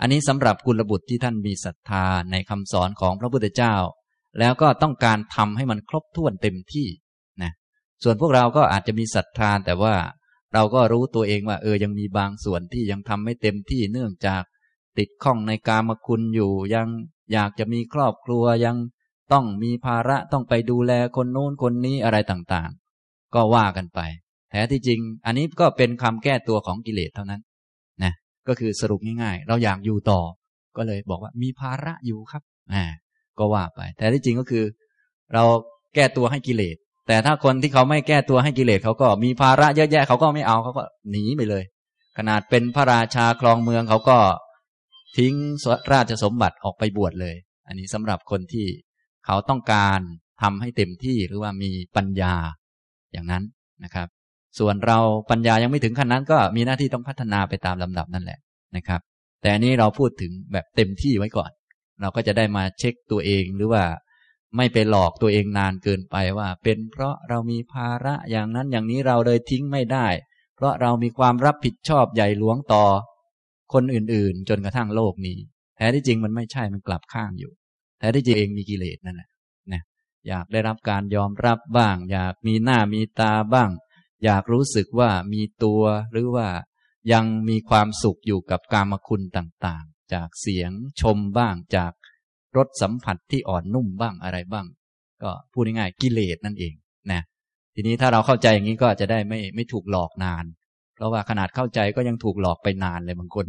[0.01, 3.75] อันนี้สำหรับกุลบุตรที่ท่านมีศรัทธาในคำสอนของพระพุทธเจ้า
[4.39, 6.87] แล้วก็ต้องการทำให้มันครบถ้วนเต็มที่
[7.41, 7.51] นะ
[8.03, 9.95] ส่วนพวกเราก็อาจจะมีศรัทธาแต่ว่า
[10.53, 14.43] เราก็รู้ตัวเองว่า เออยังมีบางส่วนที่ยังทำไม่เต็มที่เนื่องจาก
[14.97, 16.87] ติดข้องในกามคุณอยู่ยัง
[17.33, 18.75] อยากจะมีครอบครัวยัง
[19.33, 23.99] ต้องมีภาระต้องไปดูแลคนโน้นคนนี้อะไรต่างๆ ก็ว่ากันไป
[24.51, 27.41] แท้ที่จริง อันนี้ก็เป็นคำแก้ตัวของกิเลสเท่านั้น
[28.03, 28.13] นะ
[28.47, 30.21] ก็คือสรุปง่ายๆ เราอยากอยู่ต่อ
[30.77, 32.83] ก็เลยบอกว่ามีภาระอยู่ครับอ่า
[33.39, 34.63] ก็ว่าไป แต่ที่จริงก็คือ
[35.33, 35.43] เรา
[35.95, 36.75] แก้ตัวให้กิเลส
[37.07, 41.63] แต่ถ้าคนที่เขาไม่แก้ตัวให้กิเลสเขาก็มีภาระเยอะแยะเขาก็ไม่เอาเขาก็หนีไปเลย
[42.17, 44.17] ขนาดเป็นพระราชาครองเมืองเขาก็
[45.17, 45.33] ทิ้ง
[45.93, 47.35] ราชสมบัติออกไปบวชเลย
[47.67, 48.67] อันนี้สำหรับคนที่
[49.25, 49.99] เขาต้องการ
[50.41, 52.33] ทำให้เต็มที่หรือว่ามีปัญญา
[53.11, 53.43] อย่างนั้น
[53.83, 54.07] นะครับ
[54.59, 54.99] ส่วนเรา
[55.31, 58.39] ปัญญายังไม่ถึงขั้นนั้น ก็มีหน้าที่ต้องพัฒนาไปตามลำดับนั่นแหละ
[58.75, 59.01] นะครับ
[59.41, 61.51] แต่อันนี้เราพูดถึงแบบเต็มที่ไว้ก่อน
[62.01, 63.83] เราก็จะได้มาเช็คตัวเองหรือว่า
[64.57, 70.07] ไม่ไปหลอกตัวเองนานเกินไปว่า เป็นเพราะเรามีภาระอย่างนั้นอย่างนี้เราเลยทิ้งไม่ได้
[70.55, 72.85] เพราะเรามีความรับผิดชอบใหญ่หลวงต่อ
[73.73, 75.37] คนอื่นๆ จนกระทั่งโลกนี้
[75.77, 77.51] แท้ที่จริงมันไม่ใช่มันกลับข้างอยู่
[77.99, 79.29] แท้ที่จริงเองมีกิเลสนั่นแหละ
[79.73, 79.81] นะ
[80.27, 83.69] อยากได้รับการยอมรับบ้าง อยากมีหน้ามีตาบ้าง
[84.23, 86.47] อยากรู้สึกว่ามีตัวหรือว่า
[87.13, 91.93] ยังมีความสุขอยู่กับกามคุณต่างๆ จากเสียงชมบ้างจาก
[92.57, 94.65] รสสัมผัสที่อ่อนนุ่มบ้างอะไรบ้าง
[95.23, 96.73] ก็พูดง่ายๆกิเลสนั่นเอง
[97.11, 97.21] นะ
[97.75, 100.45] ทีนี้ถ้าเราเข้าใจอย่างนี้ก็จะได้ไม่ไม่ถูกหลอกนาน
[100.95, 103.45] เพราะว่าขนาดเข้าใจก็ยังถูกหลอกไปนานเลยบางคน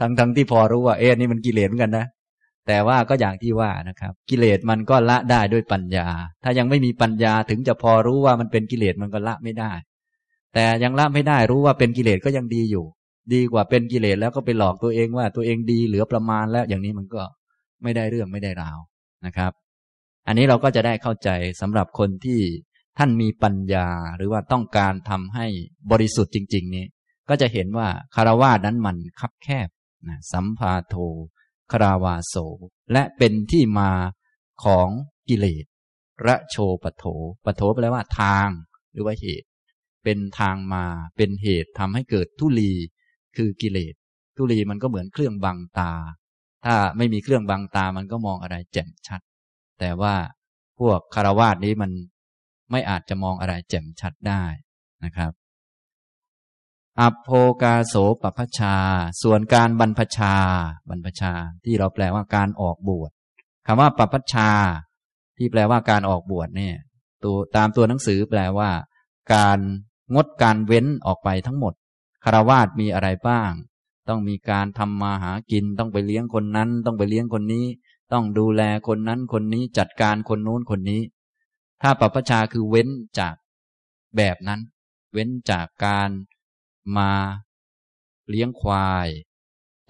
[0.00, 2.06] ทั้งทั้งที่พอรู้ว่าเอ๊ะนี่มันกิเลสเหมือนกันนะ
[2.66, 6.08] แต่ว่าก็อย่างที่ว่านะครับ กิเลสมันก็ละได้ด้วยปัญญา
[6.44, 9.72] ถ้ายังไม่มีปัญญาถึงจะพอรู้ว่ามันเป็นกิเลสมันก็ละไม่ได้
[10.54, 12.86] แต่ยังละไม่ได้รู้ว่าเป็นกิเลสก็ยังดีอยู่
[13.32, 17.22] ดีกว่าเป็นกิเลสแล้วก็ไปหลอกตัวเองว่าตัวเองดีเหลือประมาณแล้วอย่างนี้มันก็
[17.82, 18.78] ไม่ได้เรื่องไม่ได้ราว
[19.26, 19.52] นะครับ
[20.26, 21.28] อันนี้เราก็จะได้เข้าใจ
[21.60, 22.40] สำหรับคนที่
[22.98, 25.46] ท่านมีปัญญาหรือว่าต้องการทำให้
[25.90, 26.86] บริสุทธิ์จริง ๆ นี้
[27.28, 29.68] ก็จะเห็นว่าคารวะนั้นมันคับแคบ
[30.08, 30.94] นะสัมภาโท
[31.72, 32.36] คาราวาโส
[32.92, 33.90] และเป็นที่มา
[34.64, 34.88] ของ
[35.28, 35.64] กิเลส
[36.26, 37.04] ระโชปโถ
[37.44, 38.48] ปโถแปลว่าทาง
[38.92, 39.48] หรือว่าเหตุ
[40.04, 40.84] เป็นทางมา
[41.16, 42.72] เป็นเหตุทำให้เกิดทุลี
[43.36, 43.94] คือกิเลส
[44.36, 45.92] ทุลีมันก็เหมือนเครื่องบังตา
[46.64, 49.20] ถ้าไม่มีเครื่องบังตามันก็มองอะไรแจ่มชัด
[49.80, 50.14] แต่ว่า
[50.78, 51.90] พวกคารวาสนี้มัน
[52.70, 54.42] ไม่อาจจะมองอะไรแจ่มชัดได้
[55.04, 55.32] นะครับ
[57.00, 57.28] อัพโพ
[57.62, 58.74] กาโสปพชา
[59.22, 60.34] ส่วนการบรรพชา
[60.88, 61.32] บรรพชา
[61.64, 63.10] ที่เราแปลว่าการออกบวช
[63.66, 64.50] คำว่าปพชา
[65.36, 66.76] ที่แปลว่าการออกบวชเนี่ย
[67.24, 68.70] ตัวตามตัวหนังสือแปลว่า
[69.34, 69.58] การ
[70.14, 71.74] งดการเว้นออกไปทั้งหมด
[72.24, 73.50] คารวาสมีอะไรบ้าง
[74.08, 77.64] ต้องมีการทำมาหากิน ต้องไปเลี้ยงคนนั้น ต้องไปเลี้ยงคนนี้
[78.12, 81.00] ต้องดูแลคนนั้นคนนี้จัดการคนนู้นคนนี้
[81.82, 82.88] ถ้าปพชาคือเว้น
[83.18, 83.34] จาก
[84.16, 84.60] แบบนั้น
[85.12, 86.10] เว้นจากการ
[86.96, 87.12] มา
[88.28, 89.08] เลี้ยงควาย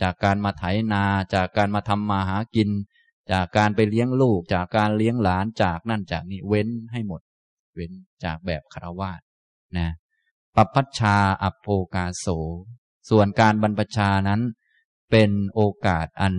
[0.02, 2.70] จากการมาไถนา จากการมาทำมาหากิน
[3.32, 7.20] จากการไปเลี้ยงลูก จากการเลี้ยงหลานจากนั่นจากนี้เว้นให้หมด
[7.74, 7.92] เว้น
[8.24, 9.20] จากแบบคารวาส
[9.78, 9.88] นะ
[10.56, 12.26] ปัปพัชชาอัปโภกาโส
[13.10, 14.40] ส่วนการบรรพชานั้น
[15.10, 16.34] เป็นโอกาสอัน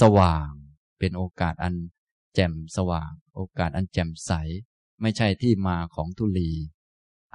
[0.00, 0.50] สว่าง
[0.98, 1.74] เป็นโอกาสอัน
[2.34, 4.32] แจ่มสว่าง โอกาสอันแจ่มใส
[5.00, 6.50] ไม่ใช่ที่มาของทุลี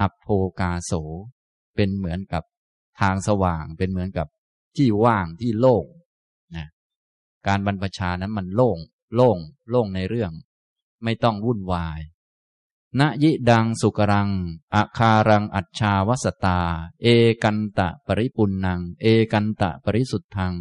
[0.01, 0.28] อัปโภ
[0.60, 0.91] กาโส
[1.75, 2.43] เป็นเหมือนกับ
[2.99, 4.28] ทางสว่าง เป็นเหมือนกับ
[4.75, 5.86] ที่ว่างที่โล่ง
[6.56, 6.67] นะ
[7.47, 8.80] การบรรพชานั้นมันโล่ง
[9.15, 9.38] โล่ง
[9.69, 10.32] โล่งในเรื่อง
[11.04, 11.99] ไม่ต้องวุ่นวาย
[12.99, 14.30] ณยิดังสุกรัง
[14.75, 16.60] อาคารังอัจชาวสตา
[17.01, 17.08] เอ
[17.43, 20.54] กันตะปริปุนัง เอกันตะปริสุทธัง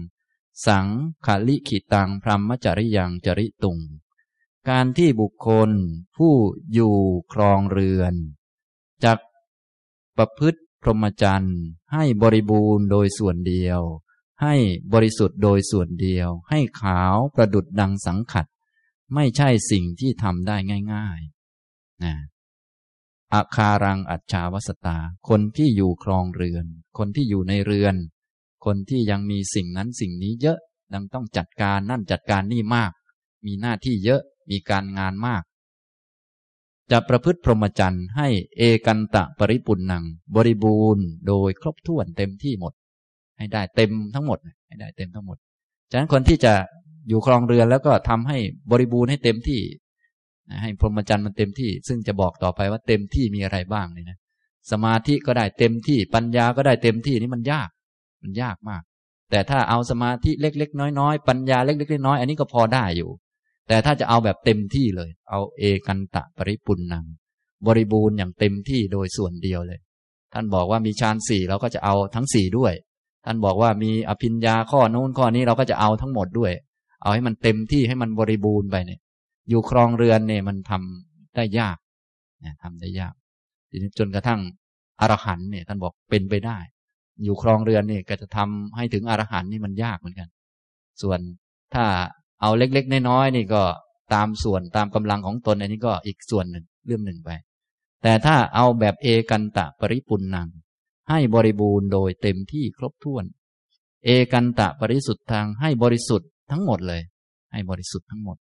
[0.66, 0.86] สัง
[1.24, 3.78] ขาลิขิตังพรหมจริยังจริตุง
[4.70, 5.70] การที่บุคคล
[6.16, 6.34] ผู้
[6.72, 6.96] อยู่
[7.32, 8.14] ครองเรือน
[9.04, 9.18] จัก
[10.16, 11.60] ประพฤติพรหมจรรย์
[11.92, 13.80] ให้บริบูรณ์โดยส่วนเดียว
[14.42, 14.54] ให้
[14.92, 18.46] บริสุทธิ์โดยส่วนเดียว ให้ขาวประดุดดังสังขัด
[19.14, 20.56] ไม่ใช่สิ่งที่ทำได้
[20.94, 22.14] ง่ายๆนะ
[23.32, 24.98] อาคารังอัจฉาวสตา
[25.28, 26.66] คนที่อยู่ครองเรือน
[26.98, 27.94] คนที่อยู่ในเรือน
[28.64, 30.58] คนที่ยังมีสิ่งนั้นสิ่งนี้เยอะ
[30.92, 32.92] ดังต้องจัดการนั่นจัดการนี่มาก
[33.46, 35.42] มีหน้าที่เยอะ มีการงานมาก
[36.90, 40.04] จะประพฤติพรหมจรรย์ให้เอกันตะปริปุนนัง
[40.36, 42.72] บริบูรณ์โดยครบถ้วนเต็มที่หมด
[43.38, 45.36] ให้ได้เต็มทั้งหมด ให้ได้เต็มทั้งหมด
[45.90, 46.52] ฉะนั้นคนที่จะ
[47.08, 48.38] อยู่ครองเรือนแล้วก็ทำให้
[48.70, 49.60] บริบูรณ์ให้เต็มที่
[50.62, 54.18] ให้พรหมจรรย์มันเต็มที่ ซึ่งจะบอกต่อไปว่าเต็มที่มีอะไรบ้างเลยนะ
[54.70, 57.68] สมาธิก็ได้เต็มที่ปัญญาก็ได้เต็มที่นี่มันยาก
[58.22, 58.82] มันยากมาก
[59.30, 63.10] แต่ถ้าเอาสมาธิเล็ก ๆ น้อยๆปัญญาเล็ก ๆ น้อยๆอันนี้ก็พอได้อยู่
[63.68, 67.04] แต่ถ้าจะเอาแบบเต็มที่เลย เอาเอกันตะปริปุนนัง
[67.66, 69.80] บริบูรณ์อย่างเต็มที่โดยส่วนเดียวเลย
[70.32, 72.72] ท่านบอกว่ามีฌานสี่เราก็จะเอาทั้งสี่ด้วย
[73.24, 76.52] ท่านบอกว่ามีอภิญญาข้อนู้นข้อนี้เราก็จะเอาทั้งหมดด้วย
[77.02, 79.00] เอาให้มันเต็มที่ให้มันบริบูรณ์ไปเนี่ย
[79.48, 81.76] อยู่ครองเรือนเนี่ยมันทำได้ยาก
[82.44, 83.14] นะทำได้ยาก
[83.98, 84.40] จนกระทั่ง
[85.00, 86.58] อรหันเนี่ยท่านบอกเป็นไปได้
[87.24, 90.28] อยู่ครองเรือนเนี่ยก็จะทำให้ถึงอรหันนี่มันยากเหมือนกัน
[91.02, 91.20] ส่วน
[91.74, 91.84] ถ้า
[92.44, 93.62] เอาเล็ก ๆ น้อยๆนี่ก็
[94.14, 97.30] ตามส่วนตามกำลังของตนอันนี้ก็อีกส่วนหนึ่งเรื่องหนึ่งไป
[98.02, 100.48] แต่ถ้าเอาแบบเอกันตะปริปุนนัง
[101.10, 103.24] ให้บริบูรณ์โดยเต็มที่ครบถ้วน
[104.04, 107.02] เอกันตะปริสุทธิ์ทางให้บริสุทธิ์ทั้งหมดเลย
[107.52, 108.36] ให้บริสุทธิ์ทั้งหมด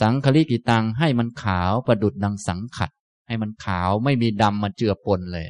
[0.00, 2.90] สังคลิกิตังให้มันขาวประดุดดังสังขัด
[3.26, 5.46] ให้มันขาวไม่มีดำมาเจือปนเลย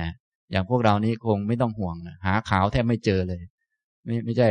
[0.00, 0.10] นะ
[0.50, 3.42] อย่างพวกเรานี้คงไม่ต้องห่วงนะหาขาวแทบไม่เจอเลย
[4.04, 4.48] ไม่ไม่ใช่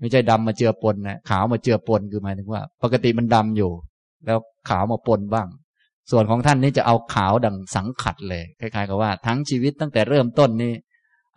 [0.00, 3.70] ไม่ใช่ดำมาเจือปนนะขาวมาเจือปนคือหมายถึงว่า ปกติมันดำอยู่
[4.26, 5.48] แล้วขาวมาปนบ้าง
[6.10, 10.72] ส่วนของท่านนี่จะเอาขาวดังสังขัดเลยคล้ายๆกับว่า ทั้งชีวิตตั้งแต่เริ่มต้นนี่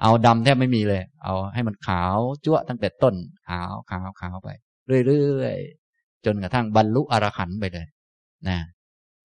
[0.02, 3.15] เอาดำแทบไม่มีเลย เอาให้มันขาวจั่วตั้งแต่ต้น
[3.50, 4.50] ขาวขาวขาวไป
[5.08, 7.86] เรื่อยๆจนกระทั่งบรรลุอรหันต์ไปเลย
[8.48, 8.58] นะ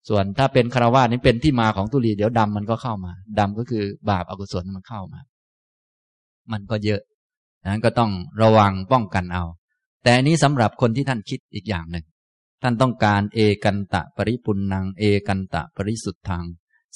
[0.08, 5.20] ส่วนถ้าเป็นคารวะนี่เป็นที่มาของตุลีเดี๋ยวดำมันก็เข้ามาดำก็คือบาปอกุศลมันเข้ามา
[6.52, 7.00] มันก็เยอะ
[7.70, 9.44] นั้นก็ต้องระวังป้องกันเอา
[10.02, 12.04] แต่อันนี้สำหรับคนที่ท่านคิดอีกอย่างหนึ่ง
[12.62, 16.44] ท่านต้องการเอกันตะปริปุนัง เอกันตะปริสุทธัง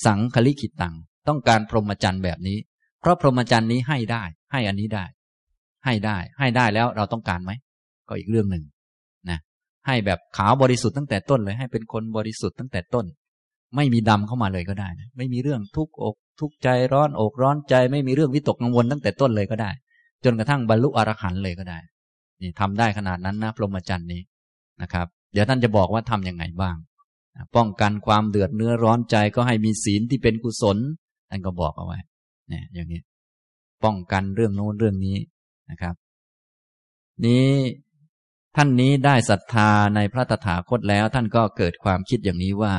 [0.04, 0.94] สังคลิขิตัง
[1.28, 2.58] ต้องการพรหมจรรย์แบบนี้
[3.00, 5.04] เพราะพรหมจรรย์นี้ให้ได้ ให้อันนี้ได้
[5.84, 7.52] ให้ได้ ให้ได้แล้วเราต้องการไหม
[8.08, 8.64] ก็อีกเรื่องหนึ่ง
[9.30, 9.38] นะ
[9.86, 13.06] ให้แบบขาวบริสุทธิ์ตั้งแต่ต้นเลย ให้เป็นคนบริสุทธิ์ตั้งแต่ต้น
[13.76, 19.70] ไม่มีดำเข้ามาเลยก็ได้นะไม่มีเรื่องทุกอก ทุกใจร้อนอกร้อนใจ ไม่มีเรื่องวิตกกังวลตั้งแต่ต้นเลยก็ได้
[20.24, 21.78] จนกระทั่งบรรลุอรหันต์เลยก็ได้
[22.40, 24.22] นี่ทำได้ขนาดนั้นนะพรหมจรรย์นี้
[24.82, 26.76] นะครับ เดี๋ยวท่านจะบอกว่าทํำยังไงบ้าง
[27.56, 30.78] ป้องกันความเดือดเนื้อร้อนใจก็ให้มีศีลที่เป็นกุศล
[31.30, 31.98] ท่านก็บอกเอาไว้
[32.48, 33.00] เนี่ยอย่างนี้
[33.84, 35.16] ป้องกันเรื่องโน้นเรื่องนี้
[35.70, 35.94] นะครับ
[37.24, 37.48] นี้
[38.56, 42.74] ท่านนี้ได้ศรัทธาในพระตถาคตแล้ว ท่านก็เกิดความคิดอย่างนี้ว่า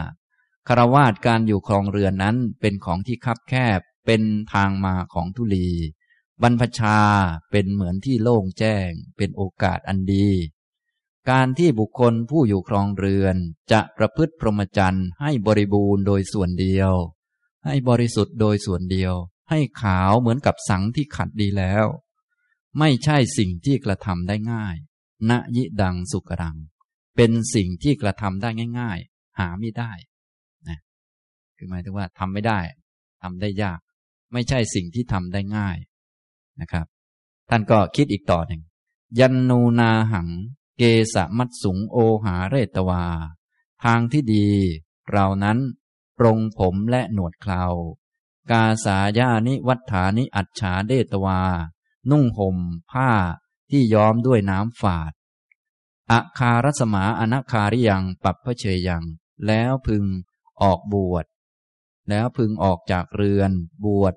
[0.68, 4.22] คารวาสการอยู่ครองเรือนนั้นเป็นของที่คับแคบเป็น
[4.54, 5.70] ทางมาของทุลี
[6.42, 7.00] บรรพชา
[7.52, 10.30] เป็นเหมือนที่โล่งแจ้ง เป็นโอกาสอันดี
[11.30, 13.36] การที่บุคคลผู้อยู่ครองเรือน
[13.72, 16.92] จะประพฤติพรหมจรรย์ให้บริบูรณ์โดยส่วนเดียว
[17.66, 19.14] ให้บริสุทธิ์โดยส่วนเดียว
[19.50, 21.86] ให้ขาวเหมือนกับสังที่ขัดดีแล้ว
[22.80, 24.76] ไม่ใช่สิ่งที่กระทำได้ง่าย
[25.30, 26.58] ณยิดังสุกรัง
[27.16, 28.50] เป็นสิ่งที่กระทำได้
[28.80, 29.92] ง่าย ๆ หาไม่ได้
[30.70, 30.80] นะ
[31.58, 32.60] คือหมายถึงว่าทำไม่ได้
[33.24, 33.80] ทำได้ยาก
[34.34, 35.78] ไม่ใช่สิ่งที่ทำได้ง่าย
[36.62, 36.86] นะครับ
[37.50, 38.62] ท่านก็คิดอีกต่อหนึ่ง
[39.20, 40.30] ยันนูนาหัง
[40.78, 43.06] เกสมัตสุงโอหาเรตวา
[43.84, 44.48] ทางที่ดี
[45.12, 45.58] เรานั้น
[46.18, 47.66] ปรงผมและหนวดเครา
[48.52, 51.42] กาสายานิวัฏฐานิอัจฉาเดตวา
[52.10, 52.58] นุ่งห่ม
[52.92, 53.12] ผ้า
[53.70, 55.12] ที่ย้อมด้วยน้ำฝาด
[56.12, 59.04] อาคารสมาอนาคาริยังปับพระเชยยัง
[59.48, 60.06] แล้วพึง
[60.62, 61.26] ออกบวช
[62.10, 63.52] แล้วพึงออกจากเรือน
[63.86, 64.14] บวช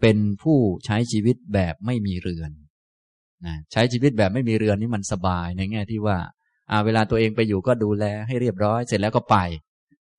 [0.00, 2.50] เป็นผู้ใช้ชีวิตแบบไม่มีเรือน
[3.46, 6.18] นะใช้ชีวิตแบบไม่มีเรือนนี่มันสบายในแง่ที่ว่า
[6.70, 9.36] อาเวลาตัวเองไปอยู่ก็ดูแลให้เรียบร้อย เสร็จแล้วก็ไป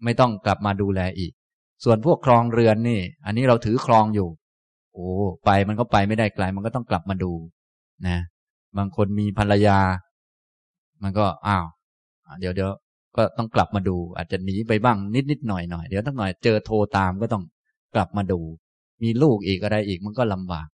[0.04, 1.32] ไม่ต้องกลับมาดูแลอีก
[1.84, 4.30] ส่วนพวกครองเรือนนี่ อันนี้เราถือครองอยู่
[4.94, 5.08] โอ้
[5.46, 7.32] ไปมันก็ไปไม่ได้ไกล มันก็ต้องกลับมาดู
[8.08, 8.18] นะ
[8.78, 9.80] บางคนมีภรรยา
[11.04, 11.66] มันก็อ้าว
[12.40, 12.72] เดี๋ยวเดี๋ยว
[13.18, 17.44] ก็ต้องกลับมาดู อาจจะหนีไปบ้างนิดนิดหน่อยหน่อยเดี๋ยวตั้งหน่อยเจอโทรตามก็ต้อง
[17.96, 18.40] กลับมาดู
[19.04, 20.68] มีลูกอีกอะไรอีกมันก็ลำบาก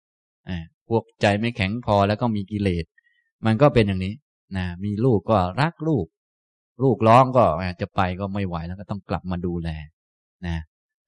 [0.49, 2.85] อ่าพวกใจไม่แข็งพอแล้วก็มีกิเลส
[3.47, 4.15] มันก็เป็นอย่างนี้
[4.57, 6.07] นะมีลูกก็รักลูก
[6.83, 7.45] ลูกร้องก็
[7.81, 9.69] จะไปก็ไม่ไหวแล้วก็ต้องกลับมาดูแล
[10.47, 10.57] นะ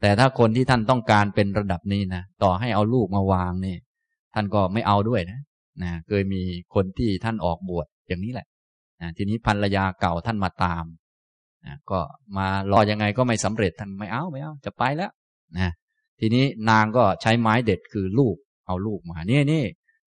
[0.01, 3.77] แต่ถ้าคนที่ท่านต้องการเป็นระดับนี้นะต่อให้เอาลูกมาวางนี่
[4.35, 5.41] ท่านก็ไม่เอาด้วยนะ
[5.83, 6.43] นะเคยมี
[6.75, 8.47] คนที่ท่านออกบวชอย่างนี้แหละ
[9.01, 10.85] นะทีนี้ภรรยาเก่าท่านมาตาม
[11.67, 12.01] นะก็
[12.37, 15.11] มารอยังไงก็ไม่สำเร็จท่านไม่เอาไม่เอาจะไปแล้ว
[15.59, 15.73] นะ
[16.21, 19.65] ทีนี้นางก็ใช้ไม้เด็ดคือลูกเอาลูกมา นี่นี่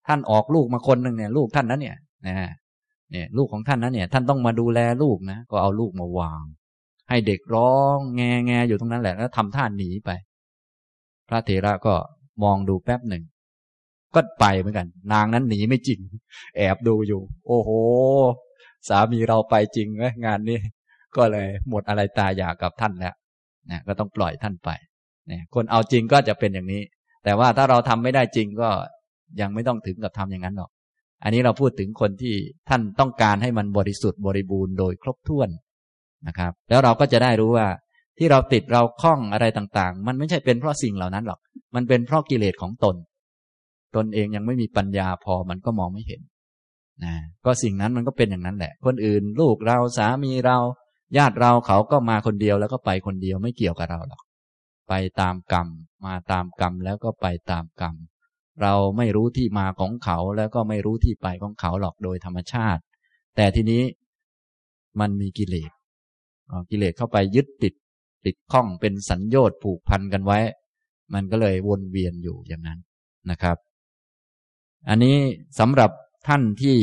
[0.08, 1.98] ท่านออกลูกมาคนหนึ่งเนี่ย ลูกท่านนั้นเนี่ย
[2.28, 2.36] นะ
[3.12, 6.44] เนี่ย ลูกของท่านนั้นเนี่ย ท่านต้องมาดูแลลูกนะก็เอาลูกมาวาง
[7.10, 10.10] ให้เด็กร้องแงแงอยู่ตรงนั้นแหละแล้วทำท่านหนีไป
[11.28, 11.94] พระเถระก็
[12.44, 13.24] มองดูแป๊บหนึ่ง
[14.16, 16.00] ก็ไปเหมือนกัน นางนั้นหนีไม่จริง
[16.58, 17.70] แอบดูอยู่ โอ้โห
[18.90, 20.60] สามีเราไปจริงไหมงานนี้
[21.16, 23.16] ก็เลยหมดอะไรตายอยากกับท่านแล้ว
[23.72, 24.70] นะก็ต้องปล่อยท่านไป
[25.56, 26.82] คนเอาจริงก็จะเป็นอย่างนี้
[27.24, 28.70] แต่ว่าถ้าเราทำไม่ได้จริงก็
[29.42, 30.72] ยังไม่ต้องถึงกับทำอย่างนั้นหรอก
[31.24, 32.36] อันนี้เราพูดถึงคนที่
[32.70, 35.50] ท่านต้องการให้มันบริสุทธิ์บริบูรณ์โดยครบถ้วน
[36.28, 37.68] นะครับ แล้วเราก็จะได้รู้ว่า
[38.18, 41.40] ที่เราติดเราคล้องอะไรต่างๆ มันไม่ใช่เป็นเพราะสิ่งเหล่านั้นหรอก
[41.76, 42.96] มันเป็นเพราะกิเลสของตน
[43.96, 46.22] ตนเองยังไม่มีปัญญาพอมันก็มองไม่เห็น
[47.04, 47.14] นะ
[47.46, 50.58] ก็สิ่งนั้นมันก็เป็นอย่างนั้นแหละ คนอื่น ลูกเราสามีเรา
[51.18, 54.22] ญาติเราเขาก็มาคนเดียวแล้วก็ไปคนเดียวไม่เกี่ยวกับเราหรอก
[54.94, 55.68] ไปตามกรรม
[56.06, 57.96] มาตามกรรมแล้วก็ไปตามกรรม
[58.62, 62.82] เราไม่รู้ที่มาของเขาแล้วก็ไม่รู้ที่ไปของเขาหรอกโดยธรรมชาติ
[63.36, 63.84] แต่ทีนี้
[65.00, 65.72] มันมีกิเลส
[66.70, 67.74] กิเลสเข้าไปยึดติด
[68.26, 70.40] ติดข้องเป็นสัญญอดผูกพันกันไว้
[71.14, 72.80] มันก็เลยวนเวียนอยู่อย่างนั้น
[73.30, 73.58] นะครับ
[74.90, 75.18] อันนี้
[75.60, 75.92] สำหรับ
[76.28, 76.78] ท่านที่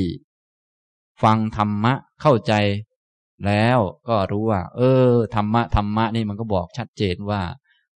[1.22, 2.52] ฟังธรรมะเข้าใจ
[3.46, 7.40] แล้วก็รู้ว่า เออธรรมะธรรมะนี่มันก็บอกชัดเจนว่า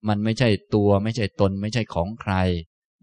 [0.09, 2.35] มันไม่ใช่ตัวไม่ใช่ตน ไม่ใช่ของใคร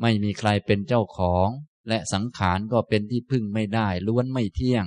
[0.02, 1.48] ไม่มีใครเป็นเจ้าของ
[1.90, 4.86] และสังขารก็เป็นที่พึ่งไม่ได้ล้วนไม่เที่ยง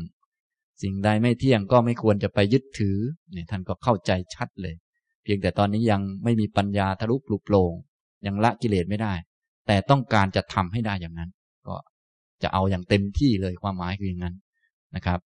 [0.83, 2.99] สิ่งใดไม่เที่ยงก็ไม่ควรจะไปยึดถือ
[3.33, 4.75] เนี่ยท่านก็เข้าใจชัดเลย
[5.23, 7.73] เพียงแต่ตอนนี้ยังไม่มีปัญญาทะลุปลุกโปรง
[8.27, 9.15] ยังละกิเลสไม่ได้
[9.67, 11.31] แต่ต้องการจะทำให้ได้อย่างนั้น
[11.67, 11.75] ก็
[12.43, 14.35] จะเอาอย่างเต็มที่เลยความหมายคืออย่างนั้น
[14.97, 15.19] นะครับ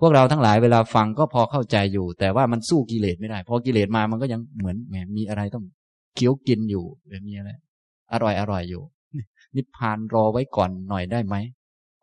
[0.00, 5.64] พวกเราทั้งหลายเวลาฟังก็พอเข้าใจอยู่ แต่ว่ามันสู้กิเลสไม่ได้พอกิเลสมามันก็ยังเหมือนแหมมีอะไรต้อง
[6.14, 7.50] เคี้ยวกินอยู่แบบนี้อะไร
[8.12, 8.82] อร่อยอร่อยอยู่
[9.56, 11.36] นิพพานรอไว้ก่อนหน่อยได้ไหม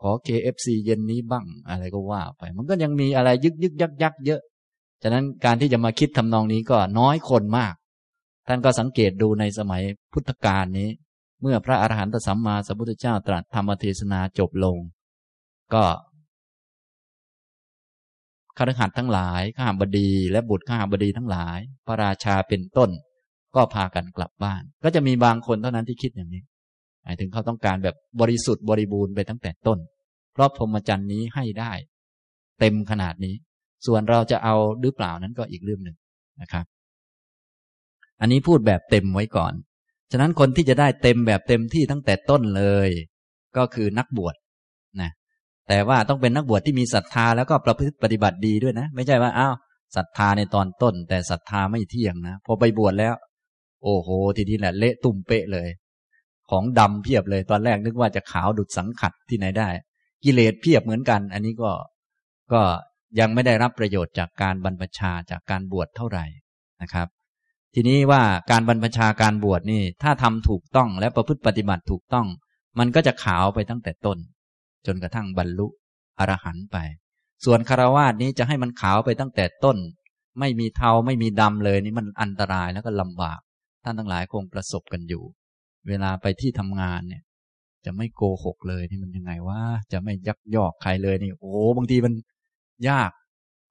[0.01, 4.41] ขอ KFC เย็นนี้บ้างอะไรก็ว่าไป มันก็ยังมีอะไรยึกยึกยักยักเยอะ
[5.03, 7.73] ฉะนั้นการที่จะมาคิดทำนองนี้ก็น้อยคนมาก
[8.47, 10.89] ท่านก็สังเกตดูในสมัยพุทธกาลนี้
[11.41, 14.77] เมื่อพระอรหันตสัมมาสัมพุทธเจ้าตรัสธรรมเทศนาจบลง
[15.73, 15.83] ก็
[18.57, 22.89] ข้าราชการทั้งหลายข้าบดี และบุตรข้าบดีทั้งหลาย พระราชาเป็นต้น
[23.57, 26.43] ก็พากันกลับบ้าน ก็จะมีบางคนเท่านั้นที่คิดอย่างนี้
[27.03, 29.79] หมายถึงเขาต้องการแบบบริสุทธิ์บริบูรณ์ไปตั้งแต่ต้น
[30.33, 31.71] เพราะพรหมจรรย์นี้ให้ได้
[32.59, 33.35] เต็มขนาดนี้
[33.85, 35.97] ส่วนเราจะเอาหรือเปล่านั้นก็อีกเรื่องหนึ่ง
[36.41, 36.65] นะครับ
[38.21, 39.53] อันนี้พูดแบบเต็มไว้ก่อน
[40.11, 42.89] ฉะนั้นคนที่จะได้เต็มแบบเต็มที่ตั้งแต่ต้นเลย
[43.57, 44.35] ก็คือนักบวช
[45.01, 45.11] นะ
[45.67, 49.55] แต่ว่าต้องเป็นนักบวชที่มีศรัทธาแล้วก็ประพฤติปฏิบัติดีด้วยนะ ไม่ใช่ว่าอ้าว
[49.95, 53.13] ศรัทธาในตอนต้น แต่ศรัทธาไม่เที่ยงนะพอไปบวชแล้ว
[53.83, 55.69] โอ้โห ทีนี้แหละเละตุ่มเปะเลย
[56.49, 59.69] ของดำเพียบเลย ตอนแรกนึกว่าจะขาวดุดสังขัดที่ไหนได้
[60.23, 61.71] กิเลสเพียบเหมือนกัน อันนี้ก็
[62.53, 62.61] ก็
[63.19, 66.25] ยังไม่ได้รับประโยชน์จากการบรรพชาจากการบวชเท่าไหร่
[66.81, 67.07] นะครับ
[67.73, 72.27] ทีนี้ว่าการบรรพชาการบวชนี่ ถ้าทำถูกต้องและประพฤติปฏิบัติถูกต้อง
[72.79, 74.17] มันก็จะขาวไปตั้งแต่ต้น
[74.85, 75.67] จนกระทั่งบรรลุ
[76.19, 76.77] อรหันต์ไป
[77.45, 79.77] ส่วนคารวาสนี้จะให้มันขาวไปตั้งแต่ต้น
[80.39, 83.39] ไม่มีเทาไม่มีดำเลยนี่มันอันตรายแล้วก็ลำบาก
[83.87, 85.23] ท่านทั้งหลายคงประสบกันอยู่
[85.87, 87.23] เวลาไปที่ทำงานเนี่ย
[87.85, 89.59] จะไม่โกหกเลยนี่มันยังไงว่า
[89.91, 92.13] จะไม่ยักยอกใครเลยนี่ โอ้บางทีมัน
[92.89, 93.11] ยาก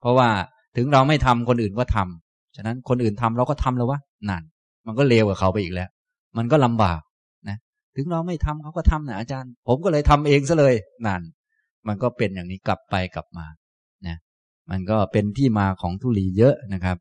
[0.00, 0.29] เพราะว่า
[0.76, 4.42] ถึงเราไม่ทำคนอื่นก็ทำฉะนั้นคนอื่นทำเราก็ทำแล้ววะนั่น
[4.87, 5.90] มันก็เลวกับเขาไปอีกแล้ว
[6.37, 7.00] มันก็ลำบาก
[7.48, 7.57] นะ
[7.96, 10.74] ถึงเราไม่ทำเขาก็ทำนะอาจารย์ ผมก็เลยทำเองซะเลย
[11.07, 11.22] นั่น
[11.87, 13.46] มันก็เป็นอย่างนี้กลับไปกลับมา
[14.07, 14.16] นะ
[14.70, 16.96] มันก็เป็นที่มาของทุลีเยอะนะครับ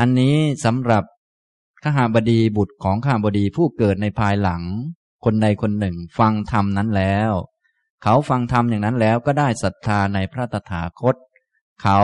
[0.00, 1.04] อันนี้สำหรับ
[1.82, 4.62] ข้าหาบดีบุตรของข้าบดีผู้เกิดในภายหลัง
[5.24, 7.32] คนใดคนหนึ่งฟังธรรมนั้นแล้ว
[8.02, 11.16] เขาฟังธรรมอย่างนั้นแล้วก็ได้ศรัทธาในพระตถาคต
[11.82, 12.02] เขา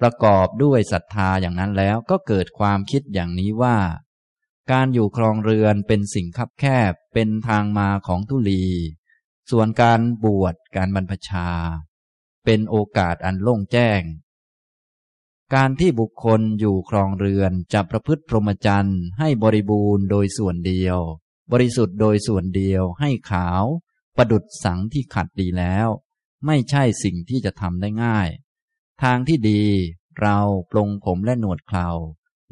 [0.00, 3.76] ประกอบด้วยศรัทธาอย่างนั้นแล้วก็เกิดความคิดอย่างนี้ว่า
[4.72, 8.64] การอยู่ครองเรือนเป็นสิ่งคับแคบเป็นทางมาของทุลี
[9.50, 11.48] ส่วนการบวชการบรรพชา
[12.44, 14.00] เป็นโอกาสอันโล่งแจ้ง
[15.54, 20.98] การที่บุคคลอยู่ครองเรือนจะประพฤติพรหมจรรย์ให้บริบูรณ์โดยส่วนเดียว
[21.52, 23.64] บริสุทธิ์โดยส่วนเดียวให้ขาว
[24.16, 25.88] ประดุดสังที่ขัดดีแล้ว
[26.46, 28.28] ไม่ใช่สิ่งที่จะทำได้ง่าย
[29.02, 29.62] ทางที่ดี
[30.20, 30.38] เรา
[30.70, 31.88] ปลงผมและหนวดเครา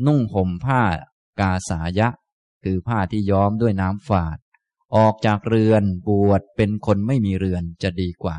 [0.07, 0.83] นุ่งห่มผ้า
[1.41, 2.09] กาสายะ
[2.65, 4.39] คือผ้าที่ย้อมด้วยน้ำฝาด
[4.97, 8.39] ออกจากเรือนบวชเป็นคนไม่มีเรือนจะดีกว่า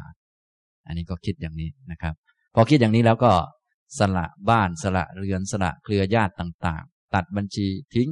[0.86, 2.14] อันนี้ก็คิดอย่างนี้นะครับ
[2.56, 3.32] พอคิดอย่างนี้แล้วก็
[4.00, 8.10] สละบ้านสละเรือนสละเครือญาติต่างๆ ตัดบัญชีทิ้ง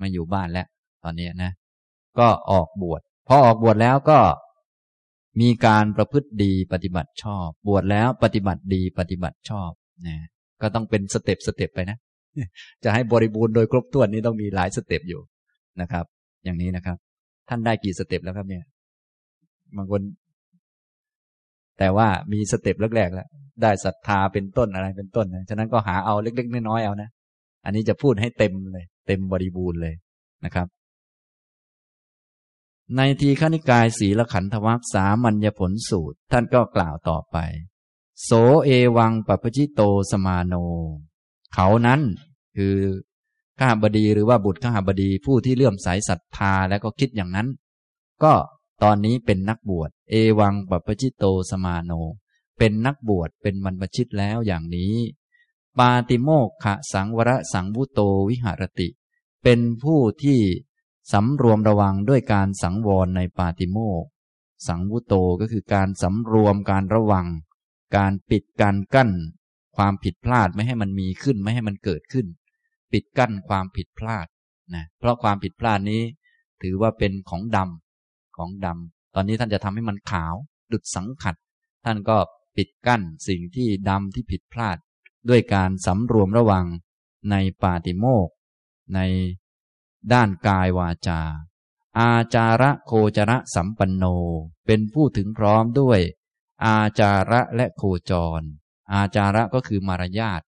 [0.00, 0.66] มาอยู่บ้านแล้ว
[1.04, 1.52] ตอนนี้นะ
[2.18, 4.18] ก็ออกบวชพอออกบวชแล้วก็
[5.40, 9.70] มีการประพฤติดีปฏิบัติชอบ บวชแล้วปฏิบัติดีปฏิบัติชอบ
[10.06, 10.16] นะ
[10.62, 11.98] ก็ต้องเป็น step step ไปนะ
[12.84, 15.20] จะให้บริบูรณ์โดยครบถ้วนนี้ต้องมีหลาย step อยู่
[15.80, 16.04] นะครับ
[16.44, 16.96] อย่างนี้นะครับ
[17.48, 18.64] ท่านได้กี่ step แล้วครับเนี่ย
[19.76, 20.00] บางคน
[21.78, 23.28] แต่ว่ามี step แรกๆแล้ว
[23.62, 27.08] ได้ศรัทธาเป็นต้นอะไรเป็นต้นนะฉะนั้นก็หาเอาเล็ก ๆ น้อยๆเอานะ
[27.64, 29.94] อันนี้จะพูดให้เต็มเลย เต็มบริบูรณ์เลย
[30.44, 30.66] นะครับ
[32.96, 37.36] ในทีขณิกายศีลขันธวัคสามัญญผลสูตร ท่านก็กล่าวต่อไป
[38.24, 38.30] โส
[38.64, 40.54] เอวังปปจิโตสมาโน
[41.54, 42.00] เขานั้น
[42.56, 42.74] คือ
[43.58, 47.48] ข้าบดีหรือว่าบุตรข้าบดีผู้ที่เลื่อมใสศรัทธาแล้วก็คิดอย่างนั้น
[48.22, 48.32] ก็
[48.82, 51.92] ตอนนี้เป็นนักบวช เอวังปัปจิตโตสมาโน
[52.58, 54.94] เป็นนักบวชเป็นบรรพชิตแล้วอย่างนี้
[55.78, 58.88] ปาติโมกขะสังวรสังวุโตวิหารติ
[59.44, 60.40] เป็นผู้ที่
[61.12, 64.04] สำรวมระวังด้วยการสังวรในปาติโมก
[64.68, 67.26] สังวุโตก็คือการสำรวมการระวัง
[67.96, 69.10] การปิดการกั้น
[69.76, 72.26] ความผิดพลาดไม่ให้มันมีขึ้นไม่ให้มันเกิดขึ้น
[72.92, 74.26] ปิดกั้นความผิดพลาด
[74.74, 76.02] นะเพราะความผิดพลาดนี้
[76.62, 80.34] ถือว่าเป็นของดำของดำ อนนี้ท่านจะทำให้มันขาว
[80.72, 81.34] ดุดสังขัด
[81.84, 82.16] ท่านก็
[82.56, 84.78] ปิดกั้นสิ่งที่ดำที่ผิดพลาด
[85.28, 86.66] ด้วยการสำรวมระวัง
[87.30, 88.28] ในปาติโมก
[88.94, 89.00] ใน
[90.12, 91.20] ด้านกายวาจา
[91.98, 94.04] อาจาระโคจระสัมปันโน
[94.66, 96.00] เป็นผู้ถึงพร้อมด้วย
[96.64, 98.42] อาจาระและโคจร
[98.92, 100.42] อาจาระก็คือมารยาท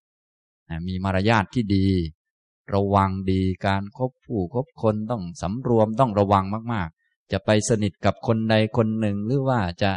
[0.87, 1.89] มีมารยาทที่ดี
[2.75, 6.89] ระวังดีการคบผู้คบคนต้องสำรวมต้องระวังมาก
[7.33, 9.93] จะไปสนิทกับคนใดคนหนึ่งหรือว่าจะ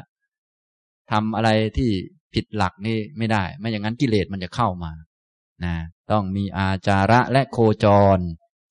[1.11, 1.89] ทำอะไรที่
[2.33, 4.91] ผิดหลักนี่ไม่ได้ ไม่อย่างนั้นกิเลสมันจะเข้ามา
[5.65, 5.75] นะ
[6.11, 7.85] ต้องมีอาจาระและโคจ
[8.17, 8.19] ร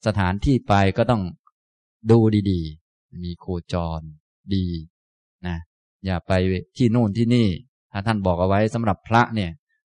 [0.07, 1.23] สถานที่ไปก็ต้อง
[2.11, 2.19] ดู
[2.51, 4.01] ดีๆ มีโคจร
[4.55, 4.67] ดี
[5.47, 5.57] นะ
[6.05, 6.33] อย่าไป
[6.77, 7.49] ที่โน่นที่นี่
[7.93, 9.51] ถ้าท่านบอกเอาไว้สำหรับพระเนี่ย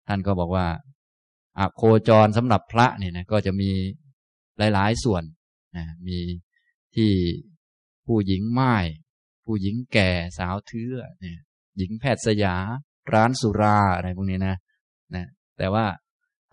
[0.09, 0.67] ท่านก็บอกว่า
[1.59, 3.71] อโคจรสำหรับพระเนี่ยนะก็จะมี
[4.59, 5.23] หลายๆส่วน
[5.77, 6.19] นะมี
[6.97, 7.11] ที่
[8.09, 8.75] ผู้หญิงไม้
[9.47, 11.39] ผู้หญิงแก่สาวเทือเนี่ย
[11.79, 12.57] หญิงแพทย์สยา
[13.13, 14.57] ร้านสุราอะไรพวกนี้นะ
[15.15, 15.27] นะ
[15.59, 15.85] แต่ว่า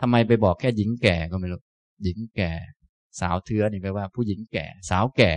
[0.00, 1.60] ทำไมไปบอกแค่หญิงแก่ก็ไม่รู้
[2.04, 2.50] หญิงแก่
[3.20, 5.32] สาวเทือนี่แปลว่า ผู้หญิงแก่ สาวแก่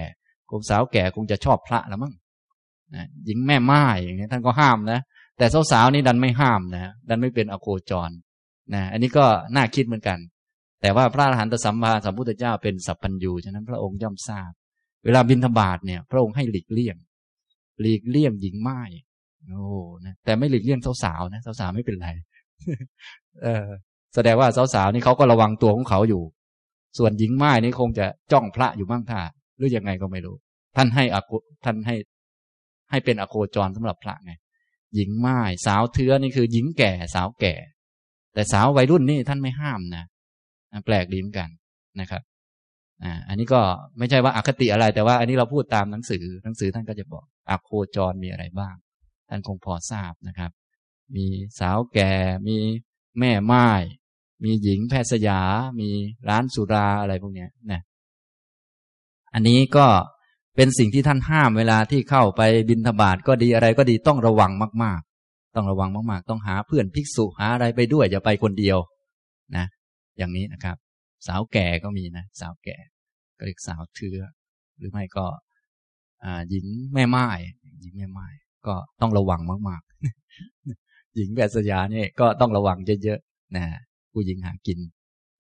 [0.50, 2.14] คงสาวแก่คงจะชอบพระแล้วมั้ง
[2.96, 5.00] นะหญิงแม่ไม้อย่างนี้ท่านก็ห้ามนะ
[5.38, 8.10] แต่สาวๆนี่ดันไม่ห้ามนะดันไม่เป็นอโคจร
[8.74, 10.18] นะอันนี้ก็น่าคิดเหมือนกัน
[10.82, 14.52] แต่ว่าพระอรหันตสัมมาสัมพุทธเจ้าเป็นสัพพัญญูฉะนั้นพระองค์ย่อมทราบ
[15.06, 16.96] เวลาบินธบาตเนี่ย พระองค์ให้หลีกเลี่ยง
[17.82, 18.82] หลีกเลี่ยงหญิงไม้
[19.48, 19.68] โอ้
[20.06, 22.08] นะแต่ไม่หลีกเลี่ยงสาวๆนะสาวๆไม่เป็นไร
[23.44, 23.68] เออ
[24.16, 26.22] แสดงว่าสาวๆนี่เขาก็ระวังตัวของเขาอยู่
[26.98, 29.22] ส่วนหญิงไม้นี่คงจะจ้องพระอยู่บ้างท่า
[29.58, 30.36] หรือยังไงก็ไม่รู้
[30.76, 31.32] ท่านให้อโค
[31.66, 31.96] ท่านให้
[32.90, 34.32] ให้เป็นอโคจรสำหรับพระไง
[34.96, 37.56] หญิงไม้สาวเทือนี่คือ หญิงแก่สาวแก่
[38.34, 40.06] แต่สาววัยรุ่นนี่ท่านไม่ห้ามนะ
[40.86, 41.50] แปลกดีเหมือนกัน
[42.00, 42.22] นะครับ
[43.04, 43.62] อ่าอันนี้ก็
[43.98, 48.76] ไม่ใช่ว่าอาคติอะไร แต่ว่าอันนี้เราพูดตามหนังสือหนังสือท่านก็จะบอกอโคจรมีอะไรบ้าง
[49.30, 50.52] ท่านคงพอทราบนะครับ
[51.16, 51.26] มี
[51.60, 52.12] สาวแก่
[52.48, 52.58] มี
[53.20, 53.70] แม่ไม้
[54.44, 55.42] มีหญิงแพทย์สยา
[55.80, 55.90] มี
[56.30, 57.82] ร้านสุราอะไรพวกนี้นะ
[59.34, 59.88] อันนี้ก็
[60.56, 64.52] เป็นสิ่งที่ท่านห้ามเวลาที่เข้าไปบินทบาทก็ดีอะไรก็ดีต้องระวัง
[64.84, 68.78] มาก ๆ ต้องระวังมาก ๆ ต้องหาเพื่อนภิกษุหาอะไรไปด้วยอย่าไปคนเดียว
[69.58, 69.66] นะ
[70.18, 70.78] อย่างนี้นะครับ
[71.28, 72.78] สาวแก่ก็มีนะ สาวแก่
[73.38, 74.20] ก็เรียกสาวเทือ
[74.78, 75.26] หรือไม่ก็
[76.50, 77.28] หญิงแม่ไม้
[77.82, 78.28] หญิงแม่ไม้
[78.68, 83.66] ก็ต้องระวังมากๆ หญิงแบบสยาเนี่ยก็ต้องระวังเยอะๆนะ
[84.14, 84.80] ผู้หญิงหากิน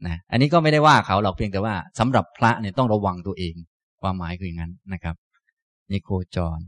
[0.07, 3.55] นะอันนี้ก็ไม่ได้ว่าเขาหรอกเพียงแต่ว่าสำหรับพระเนี่ยต้องระวังตัวเอง
[4.01, 5.15] ความหมายคืออย่างนั้นนะครับ
[5.91, 6.59] นี่โคจร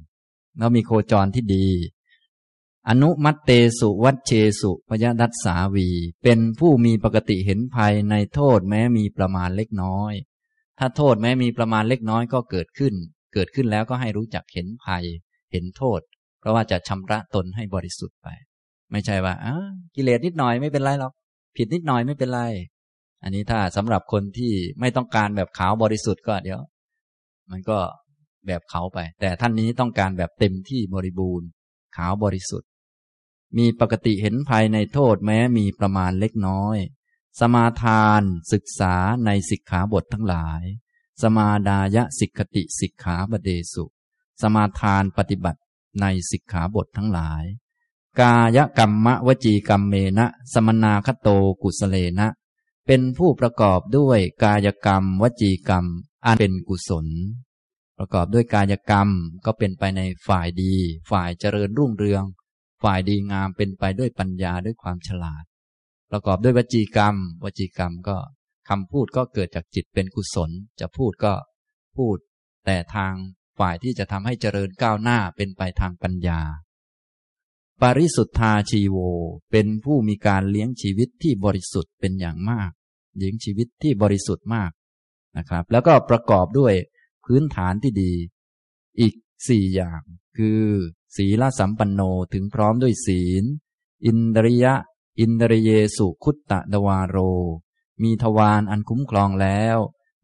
[0.58, 1.68] แล้วมีโคจรที่ดี
[2.90, 5.90] อนุมัตเตสุวัชเชสุพยดัสสาวี
[6.24, 10.14] เป็นผู้มีปกติเห็นภัยในโทษแม้มีประมาณเล็กน้อย
[10.80, 12.94] ถ้าโทษแม้มีประมาณเล็กน้อยก็เกิดขึ้น
[13.34, 15.04] เกิดขึ้นแล้วก็ให้รู้จักเห็นภัย
[15.52, 16.02] เห็นโทษ
[16.40, 18.28] เพราะว่าจะชำระตนให้บริสุทธิ์ไป
[18.92, 19.56] ไม่ใช่ว่าอ่า
[19.96, 21.14] กิเลสนิดหน่อยไม่เป็นไรหรอก
[21.58, 22.42] ผิดนิดหน่อยไม่เป็นไร
[23.24, 26.62] อันนี้ถ้าสำหรับคนที่ไม่ต้องการแบบขาวบริสุทธิ์ก็เดี๋ยว
[27.52, 27.78] มันก็
[28.48, 31.48] แบบเขาไป แต่ท่านนี้ต้องการแบบเต็มที่บริบูรณ์
[31.98, 32.70] ขาวบริสุทธิ์
[33.58, 36.78] มีปกติเห็นภายในโทษแม้มีประมาณเล็กน้อย
[37.40, 38.22] สมาทาน
[38.54, 38.96] ศึกษา
[39.26, 40.64] ในสิกขาบททั้งหลาย
[41.22, 43.86] สมาดายะสิกขติสิกขาบเดสุ
[44.42, 45.62] สมาทานปฏิบัติ
[46.02, 47.44] ในสิกขาบททั้งหลาย
[48.20, 51.30] กายกรรมวจีกรรมเมนะ สมนาคโต
[51.62, 52.28] กุสเลนะ
[52.88, 55.86] เป็นผู้ประกอบด้วยกายกรรม วจีกรรม
[56.26, 57.08] อันเป็นกุศล
[57.98, 59.10] ประกอบด้วยกายกรรม
[59.46, 60.74] ก็เป็นไปในฝ่ายดี
[61.10, 62.24] ฝ่ายเจริญรุ่งเรือง
[62.84, 65.44] ฝ่ายดีงามเป็นไปด้วยปัญญาด้วยความฉลาด
[66.12, 68.18] ประกอบด้วยวจีกรรม วจีกรรมก็
[68.70, 71.34] คำพูดก็เกิดจากจิตเป็นกุศล จะพูดก็
[71.98, 72.18] พูด
[72.66, 73.14] แต่ทาง
[73.60, 76.42] ฝ่ายที่จะทำให้เจริญก้าวหน้าเป็นไปทางปัญญา
[77.82, 78.98] ปริสุทธาชีโว
[79.52, 82.72] เป็นผู้มีการเลี้ยงชีวิตที่บริสุทธิ์เป็นอย่างมาก
[83.18, 84.72] เลี้ยงชีวิตที่บริสุทธิ์มาก
[85.38, 86.74] นะครับ แล้วก็ประกอบด้วย
[87.26, 88.14] พื้นฐานที่ดี
[89.00, 89.14] อีก
[89.48, 90.02] สี่อย่าง
[90.38, 90.62] คือ
[91.16, 92.02] ศีลสัมปันโน
[92.34, 93.44] ถึงพร้อมด้วยศีล
[94.06, 94.74] อินทริยะ
[95.20, 97.18] อินทริเยสุคุตตะดวาโร
[98.04, 99.78] มีทวารอันคุ้มครองแล้ว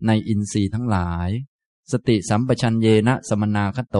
[0.05, 1.29] ในอินทรีย์ทั้งหลาย
[1.91, 3.97] สติสัมปชัญเยนะสมนาคโต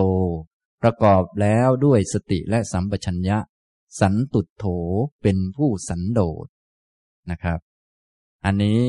[0.82, 3.38] ประกอบแล้วด้วยสติและสัมปชัญญะ
[4.00, 4.66] สันตุโถ
[5.22, 6.48] เป็นผู้สันโดษ
[7.30, 7.60] นะครับ
[8.46, 8.82] อันนี้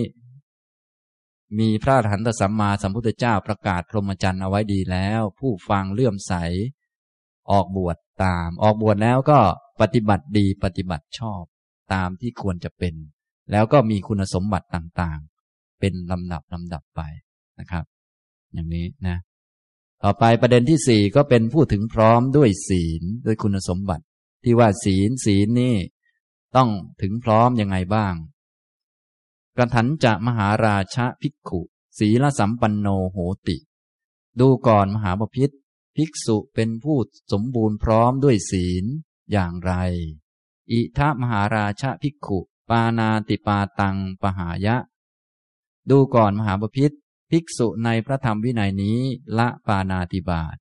[1.58, 6.34] มีพระอรหันตสัมมาสัมพุทธเจ้าประกาศพรหมจรรย์เอาไว้ดีแล้ว ผู้ฟังเลื่อมใส
[7.52, 9.40] ออกบวชตาม ออกบวชแล้วก็
[9.80, 11.42] ปฏิบัติดีปฏิบัติชอบ
[11.92, 12.94] ตามที่ควรจะเป็น
[13.52, 17.00] แล้วก็มีคุณสมบัติต่างๆ เป็นลำดับลำดับไป
[17.58, 17.84] นะครับ
[18.52, 19.18] อย่างนี้นะ
[20.02, 24.04] ต่อไปประเด็นที่สี่ก็เป็นผู้ถึงพร้อมด้วยศีลด้วยคุณสมบัติ
[24.44, 25.76] ที่ว่าศีลศีลนี่
[26.56, 26.68] ต้อง
[27.02, 28.14] ถึงพร้อมยังไงบ้าง
[29.56, 31.60] กระถันจะมหาราชะภิกขุ
[31.98, 33.16] ศีลสัมปันโนโห
[33.48, 33.56] ติ
[34.40, 35.54] ดูก่อนมหาปพิธ
[35.96, 36.98] ภิกษุเป็นผู้
[37.32, 38.84] สมบูรณ์พร้อมด้วยศีล
[39.32, 39.72] อย่างไร
[40.70, 42.38] อิทะมหาราชภิกขุ
[42.70, 44.76] ปานาติปาตังปหายะ
[45.90, 46.94] ดูก่อนมหาปพิธ
[47.30, 49.00] ภิกษุในพระธรรมวินัยนี้
[49.38, 50.56] ละปานาติบาต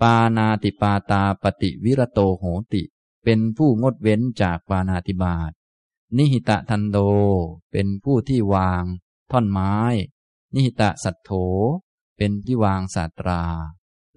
[0.00, 2.82] ปานาติปาตาปฏิวิรโตโหติ
[3.24, 5.52] เป็นผู้งดเว้นจากปานาติบาต
[6.16, 6.98] นิหิตะทันโด
[7.72, 8.84] เป็นผู้ที่วาง
[9.30, 9.74] ท่อนไม้
[10.54, 11.30] นิหิตะสัตโถ
[12.16, 13.42] เป็นที่วางศาตรา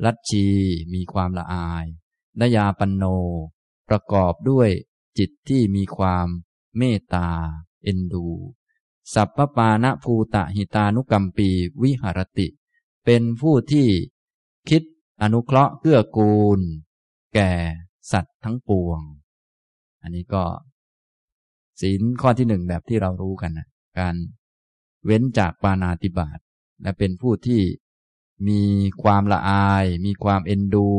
[0.06, 0.46] ลัทชี
[0.94, 1.86] มีความละอาย
[2.40, 3.04] นยาปันโน
[3.90, 4.70] ประกอบด้วย
[5.18, 6.28] จิตที่มีความ
[6.78, 7.30] เมตตา
[7.84, 8.28] เอ็นดู
[9.14, 11.50] สัพพปานะภูตะหิตานุกรรมปี
[11.84, 12.48] วิหารติ
[13.06, 13.88] เป็นผู้ที่
[14.70, 14.84] คิด
[15.22, 16.60] อนุเคราะห์เกื้อกูล
[17.34, 17.52] แก่
[18.12, 19.02] สัตว์ทั้งปวง
[20.02, 20.44] อันนี้ก็
[21.82, 23.68] ศีลข้อที่หนึ่งแบบที่เรารู้กันนะ
[24.00, 24.16] การ
[25.06, 26.40] เว้นจากปานาติบาต
[26.82, 27.62] และเป็นผู้ที่
[28.48, 28.62] มี
[29.02, 30.90] ความละอาย มีความเอ็นดู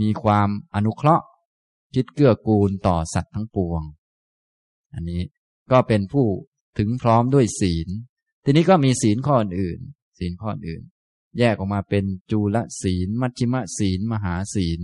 [0.00, 1.26] มีความอนุเคราะห์
[1.94, 3.82] คิดเกื้อกูลต่อสัตว์ทั้งปวง
[4.94, 5.22] อันนี้
[5.70, 6.26] ก็เป็นผู้
[6.78, 7.88] ถึงพร้อมด้วยศีล
[8.44, 9.80] ทีนี้ก็มีศีลข้ออื่น
[10.18, 10.82] ศีลข้ออื่น
[11.38, 14.80] แยกออกมาเป็นจูลศีล มัชฌิมศีล มหาศีล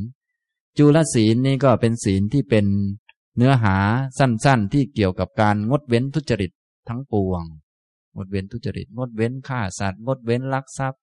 [0.78, 2.66] จูลศีลนี่ก็เป็นศีลที่เป็น
[3.36, 3.76] เนื้อหา
[4.18, 6.52] สั้นๆ ที่เกี่ยวกับการงดเว้นทุจริต
[6.88, 7.42] ทั้งปวง
[8.16, 11.02] งดเว้นทุจริต งดเว้นฆ่าสัตว์ งดเว้นลักทรัพย์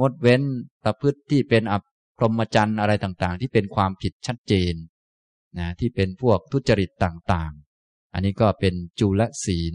[0.00, 0.42] งดเว้น
[0.84, 1.82] ประพฤติที่เป็นอับ
[2.18, 4.74] พรหมจรรย์อะไรต่างๆ ที่เป็นความผิดชัดเจน
[5.58, 9.74] นะที่เป็นพวกทุจริตต่างๆ อันนี้ก็เป็นจุลศีล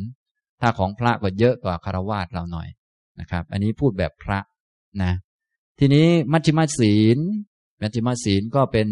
[0.62, 2.70] ถ้าของพระก็เยอะกว่าคารวาสเราหน่อย
[3.20, 4.40] นะครับ อันนี้พูดแบบพระ
[5.04, 5.14] นะ
[5.80, 7.18] ทีนี้มัชฌิมศีล
[7.82, 8.88] มัชฌิมศีลก็เป็น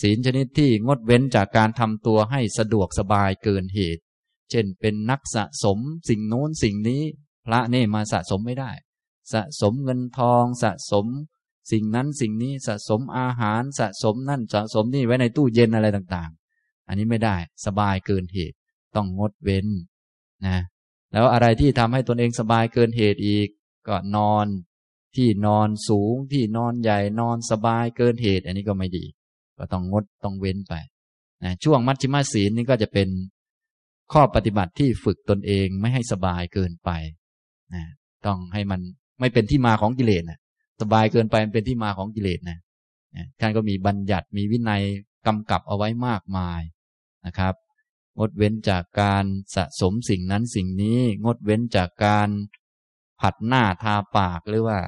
[0.00, 4.02] ศีลชนิดที่งดเว้นจากการทำตัวให้สะดวกสบายเกินเหตุ
[4.50, 7.02] เช่นเป็นนักสะสมสิ่งโน้นสิ่งนี้
[7.46, 8.70] พระเนี่มาสะสมไม่ได้
[9.32, 11.06] สะสมเงินทองสะสม
[11.72, 18.56] สิ่งนั้นสิ่งนี้สะสมอาหารสะสมนั่นสะสมนี่ไว้ในตู้เย็นอะไรต่างๆ อันนี้ไม่ได้สบายเกินเหตุ
[18.96, 19.66] ต้องงดเว้น
[20.46, 20.58] นะ
[21.12, 23.48] แล้วอะไรที่ทำให้ตนเองสบายเกินเหตุอีก
[23.88, 24.46] ก็นอน
[25.16, 29.04] ที่นอนสูงที่นอนใหญ่นอนสบายเกินเหตุ อันนี้ก็ไม่ดี
[29.58, 30.74] ก็ต้องงดต้องเว้นไป
[31.44, 33.08] นะช่วงมัชฌิมศีลนี่ก็จะเป็น
[34.12, 36.90] ข้อปฏิบัติที่ฝึกตนเองไม่ให้สบายเกินไป
[37.74, 37.84] นะ
[38.26, 38.80] ต้องให้มัน
[39.20, 40.38] ไม่เป็นที่มาของกิเลสนะ
[40.80, 42.58] สบายเกินไปมันเป็นที่มาของกิเลสนะ
[43.40, 44.82] ท่านก็มีบัญญัติมีวินัย
[45.26, 46.60] กำกับเอาไว้มากมาย
[47.26, 47.54] นะครับ
[48.18, 52.28] งดเว้นจากการสะสมสิ่งนั้นสิ่งนี้ งดเว้นจากการ
[53.20, 54.78] ผัดหน้าทาปากหรือว่า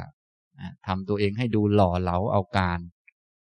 [0.86, 2.80] ทำตัวเองให้ดูหล่อเหลาเอาการ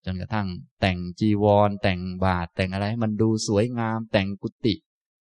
[0.05, 0.47] จนกระทั่ง
[0.81, 4.75] แต่งจีวร แต่งบาทแต่งอะไรให้มันดูสวยงาม แต่งกุฏิ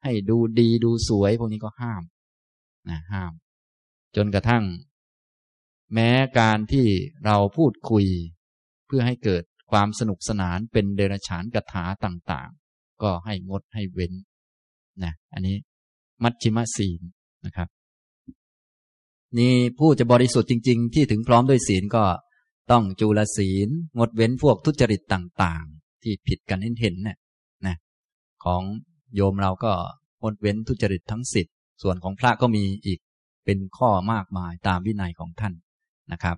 [0.05, 2.03] ให้ดูดีดูสวย พวกนี้ก็ห้าม
[2.91, 3.33] นะห้าม
[4.17, 4.65] จนกระทั่ง
[5.95, 6.87] แม้การที่
[7.25, 8.07] เราพูดคุย
[8.87, 14.13] เพื่อให้เกิดความสนุกสนานเป็นเดรัจฉานกถาต่างๆ ก็ให้งดให้เว้น
[15.05, 15.57] นะอันนี้
[16.23, 17.01] มัชชิมศีล
[17.47, 17.69] นะครับ
[19.39, 22.05] นี่ผู้จะบริสุทธิ์จริง ๆ ที่ถึงพร้อมด้วยศีลก็
[22.71, 23.69] ต้องจูลศีล
[23.99, 27.19] งดเว้นพวกทุจริตต่างๆ ที่ผิดกันเห็นๆเนี่ย
[27.67, 27.77] นะ
[28.45, 28.63] ของ
[29.15, 29.73] โยมเราก็
[30.23, 31.47] งดเว้นทุจริตทั้งสิบ
[31.83, 33.01] ส่วนของพระก็มีอีก
[33.45, 35.55] เป็นข้อมากมายตามวินัยของท่าน
[36.13, 36.37] นะครับ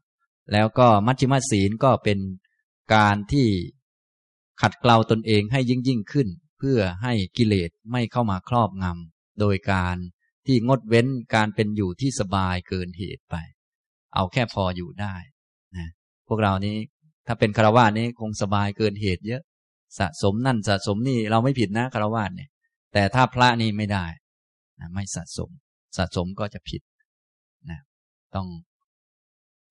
[0.52, 2.18] แล้วก็มัชฌิมศีลก็เป็น
[2.94, 3.48] การที่
[4.60, 9.96] ขัดเกลาตนเองให้ยิ่งยิ่งขึ้น เพื่อให้กิเลสไม่เข้ามาครอบงำโดยการ
[10.46, 13.34] ที่งดเว้นการเป็นอยู่ที่สบายเกินเหตุไป
[14.14, 15.14] เอาแค่พออยู่ได้
[15.76, 15.88] นะ
[16.28, 16.76] พวกเรานี้
[17.26, 19.42] ถ้าเป็นคารวะนี้คงสบายเกินเหตุเยอะ
[19.98, 22.50] สะสมนั่นสะสมนี่เราไม่ผิดนะคารวะเนี่ย
[22.92, 24.06] แต่ถ้าพระนี่ไม่ได้
[24.80, 25.50] นะไม่สะสม
[25.96, 26.82] สะสมก็จะผิด
[27.70, 27.80] นะ
[28.34, 28.46] ต้อง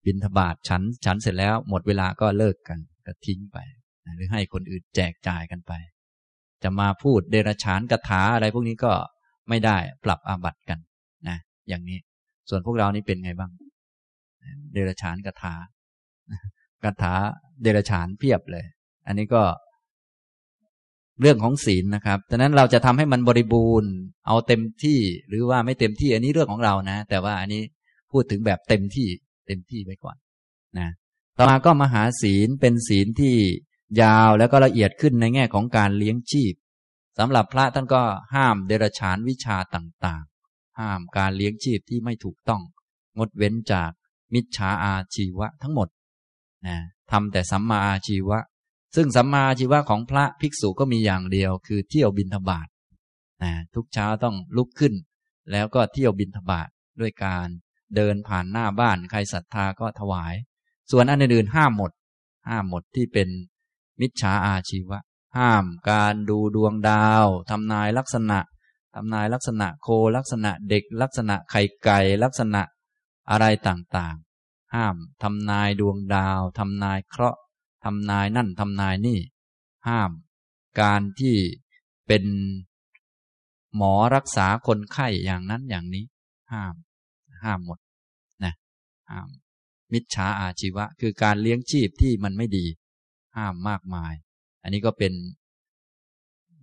[0.06, 3.58] บินทบาทฉันฉันเสร็จแล้วหมดเวลาก็เลิกกันก็ทิ้งไป
[4.16, 5.74] หรือให้คนอื่นแจกจ่ายกันไป
[6.64, 8.92] จะมาพูดเดรฉานกถาอะไรพวกนี้ก็
[9.50, 10.80] ไม่ได้ปรับอาบัติกัน
[11.28, 11.38] นะ
[11.70, 12.00] อย่างนี้
[12.50, 13.52] ส่วนพวกเรานี่เป็นไงบ้าง
[14.74, 15.54] เดรฉานกถา
[16.84, 17.14] กถา
[17.62, 18.66] เดรฉานเพียบเลย
[19.08, 19.44] อันนี้ก็
[21.22, 23.92] เรื่องของศีลนะครับดังนั้นเราจะทำให้มันบริบูรณ์
[24.28, 27.62] เอาเต็มที่หรือว่าไม่เต็มที่ อันนี้เรื่องของเรานะ แต่ว่าอันนี้
[28.12, 29.08] พูดถึงแบบเต็มที่
[29.50, 30.18] เต็มที่ไว้ก่อน
[30.80, 30.90] นะ
[31.38, 33.36] ต่อมาก็มหาศีลเป็นศีลที่
[34.02, 36.54] ยาวแล้วก็ละเอียดขึ้นในแง่ของการเลี้ยงชีพ
[37.18, 38.02] สำหรับพระท่านก็
[38.34, 42.62] ห้ามเดรฉานวิชาต่างๆ ห้ามการเลี้ยงชีพที่ไม่ถูกต้อง
[43.18, 43.92] งดเว้นจาก
[44.34, 45.90] มิจฉาอาชีวะทั้งหมด
[46.68, 46.78] นะ
[47.12, 48.40] ทำแต่สัมมาอาชีวะ
[48.96, 52.68] ซึ่งสัมมาอาชีวะของพระภิกษุก็มีอย่างเดียว คือเที่ยวบินทบาท
[53.44, 54.94] นะทุกเช้าต้องลุกขึ้น
[55.52, 56.70] แล้วก็เที่ยวบินทบาท
[57.00, 57.48] ด้วยการ
[57.96, 60.34] เดินผ่านหน้าบ้านใครศรัทธาก็ถวาย
[60.92, 61.92] ส่วนอันอื่นห้ามหมด
[62.50, 63.30] ห้ามหมดที่เป็น
[64.02, 65.00] มิจฉาอาชีวะ
[65.38, 68.40] ห้ามการดูดวงดาวทำนายลักษณะ
[68.96, 72.62] ทำนายลักษณะโคลักษณะเด็กลักษณะไข่ไก่ลักษณะ
[73.30, 77.40] อะไรต่างๆ ห้ามทำนายดวงดาวทำนายเคราะห์
[77.86, 79.20] ทำนายนั่นทำนายนี่
[79.88, 80.12] ห้าม
[80.82, 81.38] การที่
[82.08, 82.26] เป็น
[83.76, 86.06] หมอรักษาคนไข้อย่างนั้นอย่างนี้
[86.52, 86.74] ห้าม
[87.44, 87.80] ห้ามหมด
[88.44, 88.54] นะ
[89.12, 89.28] ห้าม
[89.94, 92.66] มิจฉาอาชีวะ คือการเลี้ยงชีพที่มันไม่ดี
[93.38, 94.14] ห้ามมากมาย
[94.64, 95.14] อันนี้ก็เป็น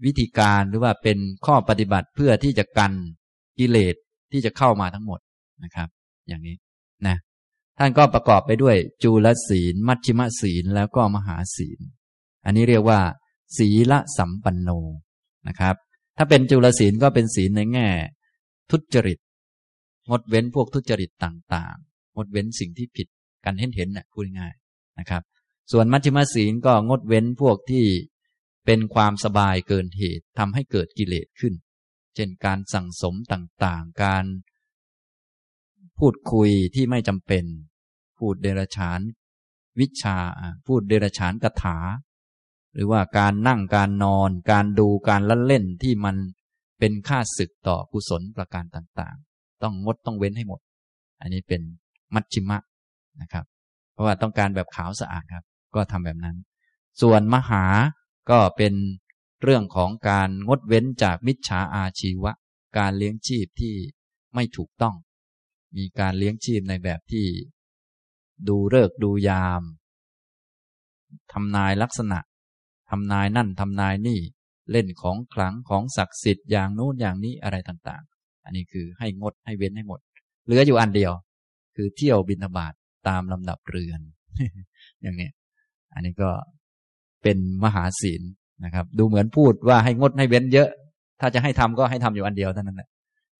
[0.05, 2.93] วิธีการหรือว่าเป็นข้อปฏิบัติเพื่อที่จะกัน
[3.59, 3.95] กิเลส
[4.33, 5.20] ที่จะเข้ามาทั้งหมด
[5.64, 5.89] นะครับ
[6.29, 6.57] อย่างนี้
[7.07, 7.16] นะ
[7.79, 11.81] ท่านก็ประกอบไปด้วย จูลศีล มัชชิมศีลแล้วก็มหาศีล
[12.45, 13.01] อันนี้เรียกว่า
[13.57, 14.70] ศีละสัมปันโน
[15.49, 15.74] นะครับ
[16.16, 17.89] ถ้าเป็นจุลศีลก็เป็นศีลในแง่
[18.70, 19.18] ทุจริต
[20.11, 23.09] งดเว้นพวกทุจริตต่างๆ งดเว้นสิ่งที่ผิด
[23.44, 24.54] กันเห็นเห็นนะพูดง่าย
[24.98, 25.22] นะครับ
[25.72, 27.86] ส่วนมัชฌิมศีลก็งดเว้นพวกที่
[28.66, 31.54] เป็นความสบายเกินเหตุทำให้เกิดกิเลสขึ้น
[32.14, 34.24] เช่นการสั่งสมต่างๆ การ
[35.98, 37.44] พูดคุยที่ไม่จำเป็น
[38.18, 39.00] พูดเดรฉาน
[39.80, 40.16] วิชา
[40.66, 41.78] พูดเดรฉานกถา
[42.74, 46.16] หรือว่าการนั่งการนอน การดูการละเล่นที่มัน
[46.78, 49.26] เป็นค่าศึกต่อกุศลประการต่างๆ
[49.62, 50.61] ต้องงดต้องเว้นให้หมด
[51.20, 51.61] อันนี้เป็น
[52.14, 52.59] มัชชิมะ
[53.20, 53.44] นะครับ
[53.92, 55.44] เพราะว่าต้องการแบบขาวสะอาดครับ
[55.74, 56.36] ก็ทำแบบนั้น
[57.02, 57.64] ส่วนมหา
[58.30, 58.74] ก็เป็น
[59.42, 62.32] เรื่องของการงดเว้นจากมิจฉาอาชีวะ
[62.78, 63.74] การเลี้ยงชีพที่
[64.34, 64.94] ไม่ถูกต้อง
[65.76, 67.26] มีการเลี้ยงชีพในแบบที่
[68.48, 69.62] ดูเลิกดูยาม
[71.32, 72.18] ทำนายลักษณะ
[72.90, 74.20] ทำนายนั่นทำนายนี่
[74.70, 78.04] เล่นของขลังของศักดิ์สิทธิ์อย่างโน้นอย่างนี้อะไรต่าง
[78.47, 80.01] อันนี้คือให้งดให้เว้นให้หมด
[80.47, 81.12] เหลืออยู่อันเดียว
[81.76, 82.72] คือเที่ยวบินธบาต
[83.09, 84.01] ตามลำดับเรือน
[85.03, 85.30] อย่างนี้
[85.94, 86.30] อันนี้ก็
[87.22, 88.22] เป็นมหาศีล
[88.64, 90.68] นะครับ ดูเหมือนพูดว่าให้งดให้เว้นเยอะ
[91.20, 92.88] ถ้าจะให้ทำก็ให้ทำอยู่อันเดียวเท่านั้นแหละ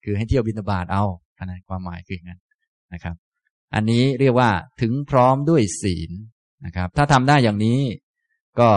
[0.05, 1.05] คือให้เที่ยวบินธบาตเอา
[1.39, 2.41] อันนั้นความหมายคืออย่างนั้น
[2.95, 3.17] นะครับ
[3.75, 4.51] อันนี้เรียกว่า
[4.81, 6.11] ถึงพร้อมด้วยศีล
[6.67, 7.79] นะครับ ถ้าทำได้อย่างนี้
[8.61, 8.71] ก็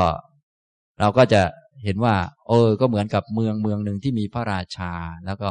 [0.99, 1.41] เราก็จะ
[1.84, 2.15] เห็นว่า
[2.47, 4.91] เออ ก็เหมือนกับเมืองเมืองหนึ่งที่มีพระราชา
[5.25, 5.49] แล้วก็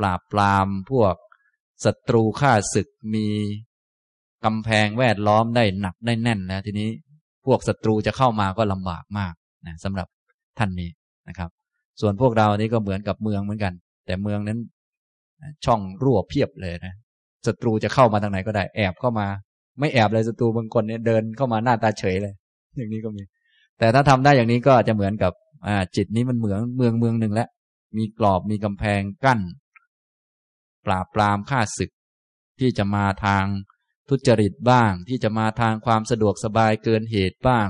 [0.00, 1.14] ปราบปรามพวก
[1.84, 3.26] ศัตรูฆ่าศึกมี
[4.44, 6.88] กำแพงแวดล้อมได้หนักได้แน่นแล้วทีนี้
[7.46, 9.34] พวกศัตรูจะเข้ามาก็ลำบากมาก
[9.66, 10.08] นะสำหรับ
[10.58, 10.90] ท่านนี้
[11.28, 11.50] นะครับ
[12.00, 13.72] ส่วนพวกเรานี่ก็เหมือนกับเมืองเหมือนกัน
[14.06, 14.58] แต่เมืองนั้น
[15.64, 16.94] ช่องรั่วเพียบเลยนะ
[17.46, 19.26] ศัตรูจะเข้ามาทางไหนก็ได้แอบเข้ามา
[19.80, 22.34] ไม่แอบเลยศัตรูบางคนเนี่ยเดินเข้ามาหน้าตาเฉยเลย
[22.76, 23.22] อย่างนี้ก็มี
[23.78, 25.32] แต่ถ้าทำได้อย่างนี้ก็จะเหมือนกับ
[25.96, 27.48] จิตนี้มันเหมือนเมืองเมืองหนึ่งแล้ว
[27.98, 29.40] มีกรอบมีกำแพงกั้น
[30.86, 31.90] ปราบปรามฆ่าศึก
[32.60, 33.44] ที่จะมาทาง
[34.08, 37.68] ทุจริตบ้าง ที่จะมาทางความสะดวกสบายเกินเหตุบ้าง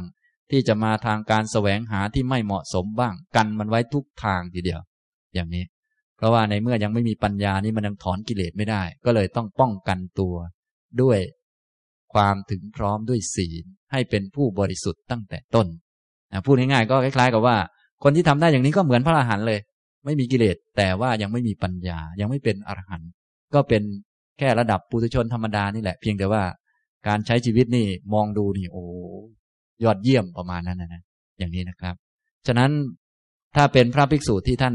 [0.50, 4.80] ที่จะมาทางการแสวงหาที่ไม่เหมาะสมบ้าง กันมันไว้ทุกทางทีเดียว
[5.34, 5.64] อย่างนี้
[6.16, 10.34] เพราะว่าในเมื่อยังไม่มีปัญญานี่มันยังถอนกิเลสไม่ได้ ก็เลยต้องป้องกันตัว
[11.02, 11.18] ด้วย
[12.14, 15.66] ความถึงพร้อมด้วยศีลให้เป็นผู้บริสุทธิ์ตั้งแต่ต้น
[16.46, 17.56] พูดง่ายๆก็คล้ายๆ กับว่า
[18.02, 19.60] คนที่ทำได้อย่างนี้ก็เหมือนพระอรหันต์เลย
[20.04, 23.10] ไม่มีกิเลสแต่ว่ายังไม่มีปัญญา ยังไม่เป็นอรหันต์
[23.54, 23.82] ก็เป็น
[24.38, 26.42] แค่ระดับปุถุชนธรรมดานี่แหละ เพียงแต่ว่า
[27.08, 28.84] การใช้ชีวิตนี่มองดูนี่โอ้
[29.84, 31.02] ยอดเยี่ยมประมาณนั้นนะ
[31.38, 31.94] อย่างนี้นะครับ
[32.46, 32.70] ฉะนั้น
[33.56, 34.74] ถ้าเป็นพระภิกษุที่ท่าน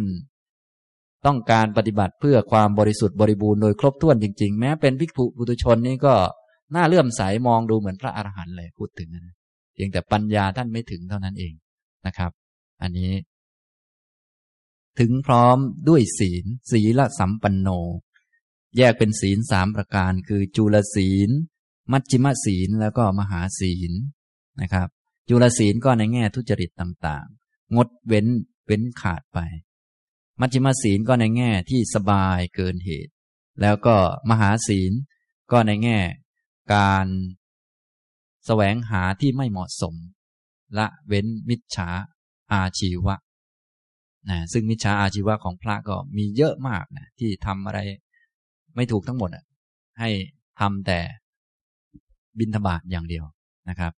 [1.26, 6.14] ต้องการปฏิบัติเพื่อความบริสุทธิ์บริบูรณ์โดยครบถ้วนจริงๆ แม้เป็นภิกษุปุถุชนนี่ก็
[6.76, 9.36] น่าเลื่อมใสมองดูเหมือนพระอรหันต์เลยพูดถึงนะ
[9.74, 11.54] เพียงแต่ปัญญาท่านไม่ถึงเท่านั้นเอง
[12.08, 12.32] นะครับ
[12.82, 13.12] อันนี้
[15.00, 15.58] ถึงพร้อม
[15.90, 17.70] ด้วยศีล ศีลสัมปันโน
[18.78, 21.30] แยกเป็นศีลสามประการ คือจุลศีล
[21.92, 23.92] มัชจิมศีลแล้วก็มหาศีล
[24.62, 24.88] นะครับ
[25.30, 28.28] จุลศีลก็ในแง่ทุจริตต่างๆ งดเว้น
[28.66, 29.40] เว้นขาดไป
[30.40, 33.12] มัชจิมศีลก็ในแง่ที่สบายเกินเหตุ
[33.62, 33.96] แล้วก็
[34.30, 34.92] มหาศีล
[35.52, 36.00] ก็ในแง่
[36.74, 37.08] การ
[38.46, 39.96] แสวงหาที่ไม่เหมาะสม
[40.78, 41.90] ละเว้นมิจฉา
[42.52, 43.16] อาชีวะ
[44.30, 47.80] นะซึ่งมิจฉาอาชีวะของพระก็มีเยอะมากนะที่ทำอะไร
[48.76, 49.44] ไม่ถูกทั้งหมดอะ
[50.00, 50.10] ให้
[50.60, 51.00] ทำแต่
[52.40, 53.26] บินทบาทอย่างเดียว
[53.70, 53.92] นะครับ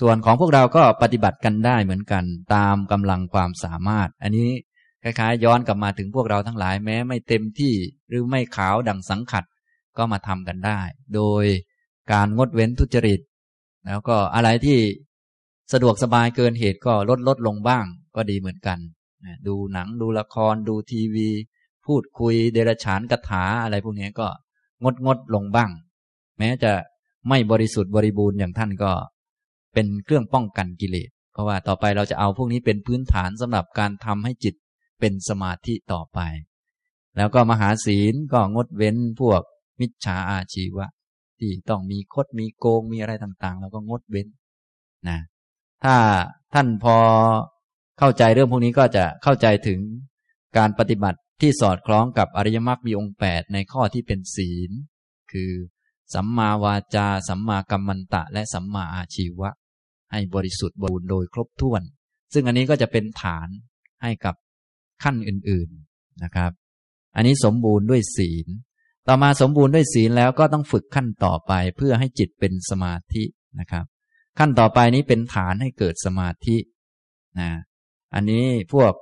[0.00, 2.24] ส่วนของพวกเราก็ปฏิบัติกันได้เหมือนกัน
[2.54, 4.50] ตามกำลังความสามารถ อันนี้
[5.02, 7.74] คล้ายๆ ย้อนกลับมาถึงพวกเราทั้งหลายแม้ไม่เต็มที่
[8.08, 9.44] หรือไม่ขาวดังสังขัด
[9.98, 10.80] ก็มาทำกันได้
[11.14, 11.44] โดย
[12.12, 13.20] การงดเว้นทุจริต
[13.86, 14.78] แล้วก็อะไรที่
[15.72, 17.84] สะดวกสบายเกินเหตุก็ลดลดลงบ้าง
[18.16, 18.78] ก็ดีเหมือนกัน
[19.48, 21.28] ดูหนังดูละครดูทีวี
[21.86, 24.28] พูดคุยเดรฉานกถาอะไรพวกนี้ก็
[24.82, 25.70] งดงดลงบ้าง
[26.38, 26.72] แม้จะ
[27.28, 28.92] ไม่บริสุทธิ์บริบูรณ์อย่างท่านก็
[29.74, 34.54] เป็นเครื่องป้องกันกิเลสเพราะว่าต่อไปเราจะเอาพวกนี้เป็นพื้นฐานสำหรับการทำให้จิต
[35.00, 36.20] เป็นสมาธิต่อไป
[37.16, 39.42] แล้วก็มหาศีลก็งดเว้นพวก
[39.80, 40.86] มิจฉาอาชีวะ
[41.38, 44.28] ที่ต้องมีคดมีโกงมีอะไรต่างๆ แล้วก็งดเว้น
[45.08, 45.18] นะ
[45.84, 45.96] ถ้า
[46.54, 46.96] ท่านพอ
[47.98, 49.80] เข้าใจเรื่องพวกนี้ก็จะเข้าใจถึง
[50.58, 54.70] การปฏิบัติที่สอดคล้องกับอริยมรรคมีองค์แปดในข้อที่เป็นศีล
[55.32, 55.50] คือ
[56.14, 59.50] สัมมาวาจา สัมมากัมมันตะ และสัมมาอาชีวะ
[60.12, 61.82] ให้บริสุทธิ์บริบูรณ์โดยครบถ้วน
[62.32, 63.48] ซึ่งอันนี้ก็จะเป็นฐาน
[64.02, 64.34] ให้กับ
[65.02, 66.50] ขั้นอื่นๆนะครับ
[67.16, 68.46] อันนี้สมบูรณ์ด้วยศีล
[69.08, 73.24] ต่อมาสมบูรณ์ด้วยศีลแล้วก็ต้องฝึกขั้นต่อไปเพื่อให้จิตเป็นสมาธิ
[73.60, 73.84] นะครับ
[74.38, 76.56] ขั้นต่อไปนี้เป็นฐานให้เกิดสมาธิ
[77.40, 77.50] นะ
[78.14, 78.92] อันนี้พวก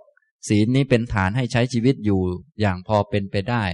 [0.48, 2.20] ศีลนี้เป็นฐานให้ใช้ชีวิตอยู่
[2.60, 3.64] อย่างพอเป็นไปได้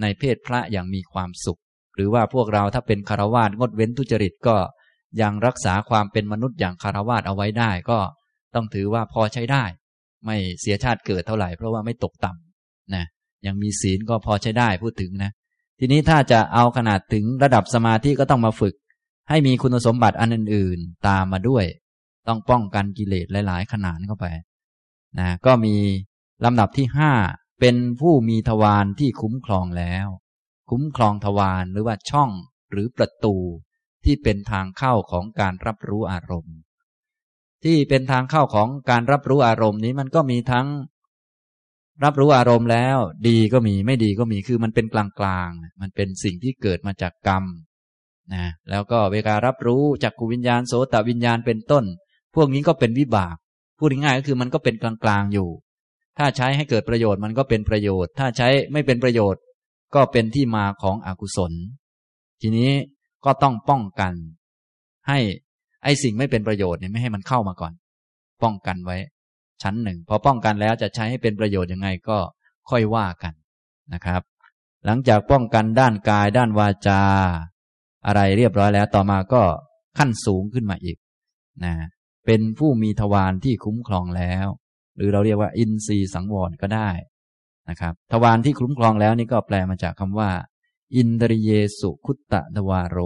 [0.00, 1.60] ในเพศพระอย่างมีความสุข
[1.94, 4.56] หรือว่าพวกเราถ้าเป็นคารวาสงดเว้นทุจริตก็
[5.20, 7.98] ยังรักษาความเป็นมนุษย์อย่างคารวาสเอาไว้ได้ก็
[8.54, 9.64] ต้องถือว่าพอใช้ได้
[10.24, 13.04] ไม่เสียชาติเกิดเท่าไหร่เพราะว่าไม่ตกต่ำนะ
[13.46, 15.30] ยังมีศีลก็พอใช้ได้พูดถึงนะ
[15.78, 18.74] ทีนี้ถ้าจะเอาขนาดถึงระดับสมาธิก็ต้องมาฝึก
[19.28, 21.64] ให้มีคุณสมบัติอันอื่น ๆ ตามมาด้วย
[22.28, 24.26] ต้องป้องกันกิเลสหลาย ๆ ขนาดเข้าไป
[25.18, 25.76] นะก็มี
[26.44, 27.12] ลำดับที่ห้า
[27.60, 30.06] เป็นผู้มีทวารที่คุ้มครองแล้ว
[30.70, 32.30] คุ้มครองทวารหรือว่าช่อง
[32.70, 33.36] หรือประตู
[34.04, 36.56] ที่เป็นทางเข้าของการรับรู้อารมณ์
[37.64, 40.66] ที่เป็นทางเข้าของการรับรู้อารมณ์นี้มันก็มีทั้ง
[42.04, 42.98] รับรู้อารมณ์แล้ว
[43.28, 45.50] ดีก็มีไม่ดีก็มีคือมันเป็นกลางกลาง
[45.80, 47.44] มันเป็นสิ่งที่เกิดมาจากกรรม
[48.34, 51.84] นะแล้วก็เวลารับรู้จากกุวิญญาณโสตวิญญาณเป็นต้น
[52.34, 53.36] พวกนี้ก็เป็นวิบาก
[53.78, 55.48] พูดง่ายๆก็คือมันก็เป็นกลางกลางอยู่
[56.18, 59.42] ถ้าใช้ให้เกิดประโยชน์มันก็เป็นประโยชน์ ถ้าใช้ไม่เป็นประโยชน์
[59.94, 61.52] ก็เป็นที่มาของอกุศล
[62.40, 62.70] ทีนี้
[63.24, 64.12] ก็ต้องป้องกัน
[65.08, 65.18] ให้
[65.84, 67.72] ไอสิ่งไม่เป็นประโยชน์เนี่ยไม่ให้มันเข้ามาก่อน
[68.42, 68.96] ป้องกันไว้
[69.62, 72.18] ชั้นหนึ่งพอป้องกันแล้วจะใช้ให้เป็นประโยชน์ยังไงก็
[72.70, 73.34] ค่อยว่ากัน
[73.94, 74.22] นะครับ
[74.84, 77.02] หลังจากป้องกันด้านกายด้านวาจา
[78.06, 79.42] อะไรเรียบร้อยแล้วต่อมาก็
[79.98, 80.96] ขั้นสูงขึ้นมาอีก
[81.64, 81.74] นะ
[82.30, 84.46] เป็นผู้มีทวารที่คุ้มครองแล้ว
[84.96, 86.90] หรือเราเรียกว่าอินทรีย์สังวรก็ได้
[87.68, 90.30] นะครับทวารที่คุ้มครองแล้วนี่ก็แปลมาจากคำว่า
[90.96, 91.50] อินทริเย
[91.80, 92.98] สุคุตตะทวารโร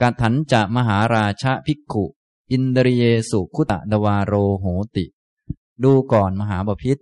[0.00, 2.04] การถันจะมหาราชภิกขุ
[2.52, 4.66] อินทริเยสุคุตตะทวารโรโห
[4.96, 5.06] ติ
[5.84, 6.98] ดูก่อนมหาบพิษ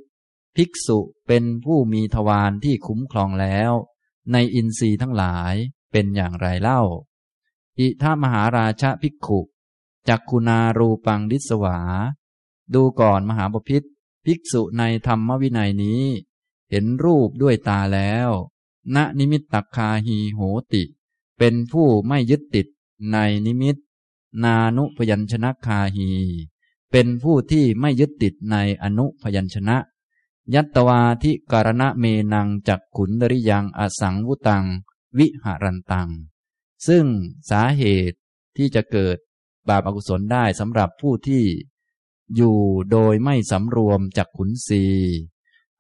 [0.57, 3.73] ภิกษุเป็นผู้มีทวารที่คุ้มครองแล้ว
[4.33, 5.55] ในอินทรีย์ทั้งหลาย
[5.93, 6.83] เป็นอย่างไรเล่า
[7.79, 9.41] อิทามหาราชภิกขุ
[10.09, 11.79] จักคุณารูปังดิสวา
[12.75, 13.87] ดูก่อนมหาปพิธ
[14.25, 16.03] ภิกษุในธรรมวินัยนี้
[16.71, 18.31] เห็นรูปด้วยตาแล้ว
[18.95, 20.41] ณนิมิตตักคาหีโห
[20.73, 20.83] ติ
[21.39, 22.67] เป็นผู้ไม่ยึดติด
[23.13, 23.77] ในนิมิต
[24.45, 26.11] นานุพยัญชนะคาหี
[26.91, 29.77] เป็นผู้ที่ไม่ยึดติดในอนุพยัญชนะ
[30.55, 34.65] ยัตวาทิการณะเมนังจักขุนดริยังอสังวุตัง
[35.19, 36.09] วิหารันตัง
[36.87, 37.07] ซึ่ง
[37.51, 38.19] สาเหตุ
[38.57, 39.19] ที่จะเกิด
[39.69, 41.45] บาปอกุศลได้สำหรับผู้ที่
[42.37, 42.57] อยู่
[42.91, 44.85] โดยไม่สำรวมจากขุนศี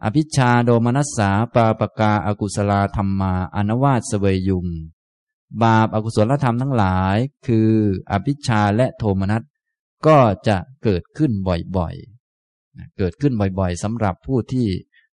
[0.04, 4.66] อภิชาโดมนัสสาปาปกาอากุศลาธรรมาอนวาสเวยุง
[5.62, 7.16] บาปอากุศลธรรมทั้งหลาย
[7.46, 7.70] คือ
[8.10, 9.42] อภิชาและโทมนัส
[10.06, 10.18] ก็
[10.48, 11.32] จะเกิดขึ้น
[11.76, 14.68] บ่อยๆ เกิดขึ้นบ่อยๆสำหรับผู้ที่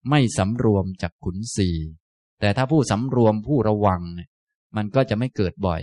[0.09, 1.69] ไม่สำรวมจากขุนศี
[2.39, 4.01] แต่ถ้าผู้สำรวมผู้ระวัง
[4.75, 5.81] มันก็จะไม่เกิดบ่อย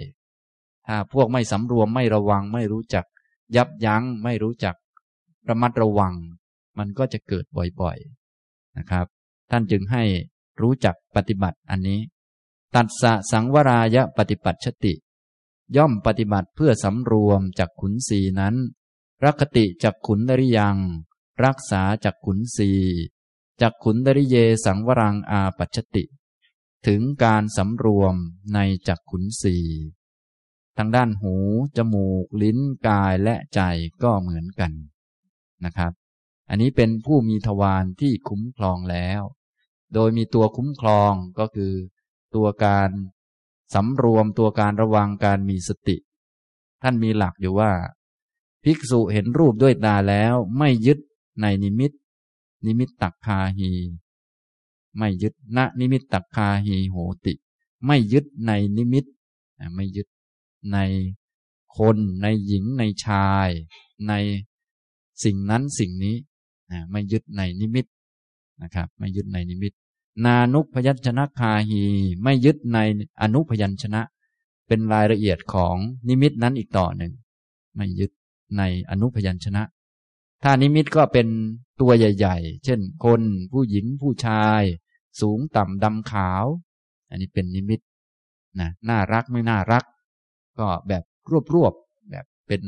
[0.87, 3.05] ถ้าพวกไม่สำรวมไม่ระวังไม่รู้จัก
[3.57, 4.77] ยับยั้งไม่รู้จัก
[5.49, 6.15] ระมัดระวัง
[6.79, 7.45] มันก็จะเกิด
[7.81, 9.07] บ่อยๆนะครับ
[9.51, 10.03] ท่านจึงให้
[10.61, 12.01] รู้จักปฏิบัติอันนี้
[12.75, 14.95] ตัดสะสังวรายะปฏิปัติชติ
[15.77, 18.55] ย่อมปฏิบัติเพื่อสำรวมจากขุนสีนั้น
[19.25, 20.77] รักติจากขุนดริยัง
[21.45, 22.71] รักษาจากขุนสี
[23.61, 26.05] จากขุนดริเยสังวรังอาปัชติ
[26.87, 28.15] ถึงการสำรวม
[28.55, 28.59] ใน
[28.89, 29.57] จักขุนสี
[30.79, 31.35] ทางด้านหู
[31.77, 32.59] จมูก ลิ้น
[32.89, 33.61] กายและใจ
[34.03, 34.73] ก็เหมือนกัน
[35.65, 35.93] นะครับ
[36.49, 39.23] อันนี้เป็นผู้มีทวารที่คุ้มครองแล้ว
[39.95, 41.73] โดยมีตัวคุ้มครองก็คือ
[42.35, 42.91] ตัวการ
[43.75, 45.97] สำรวมตัวการระวังการมีสติ
[46.83, 47.73] ท่านมีหลักอยู่ว่า
[48.65, 50.99] ภิกษุเห็นรูปด้วยตาแล้วไม่ยึด
[51.41, 51.93] ในนิมิต
[52.67, 53.71] นิมิตตักคาหี
[54.99, 56.97] ไม่ยึดณนิมิตตักคาหีโห
[57.27, 57.35] ติ
[57.87, 59.05] ไม่ยึดในนิมิต
[59.75, 60.09] ไม่ยึด
[60.73, 60.79] ใน
[61.79, 63.49] คนในหญิงในชาย
[64.09, 64.13] ใน
[65.25, 66.17] สิ่งนั้นสิ่งนี้
[66.91, 67.87] ไม่ยึดในนิมิต
[68.63, 69.73] นะครับ ไม่ยึดในนิมิต
[70.25, 71.83] นานุพยัญชนะคาหี
[72.23, 72.79] ไม่ยึดใน
[73.23, 74.03] อนุพยัญชนะ
[74.67, 75.77] เป็นรายละเอียดของ
[76.09, 77.13] นิมิตนั้นอีกต่อหนึ่ง
[77.77, 78.11] ไม่ยึด
[78.59, 79.63] ในอนุพยัญชนะ
[80.43, 81.29] ถ้านิมิตก็เป็น
[81.81, 83.21] ตัวใหญ่ ๆ เช่น คน
[83.53, 84.63] ผู้หญิงผู้ชาย
[85.21, 86.45] สูงต่ำดำขาว
[87.11, 87.81] อันนี้เป็นนิมิต
[88.61, 89.85] นะน่ารักไม่น่ารัก
[90.59, 91.03] ก็แบบ
[91.55, 92.63] รวบๆแบบเป็น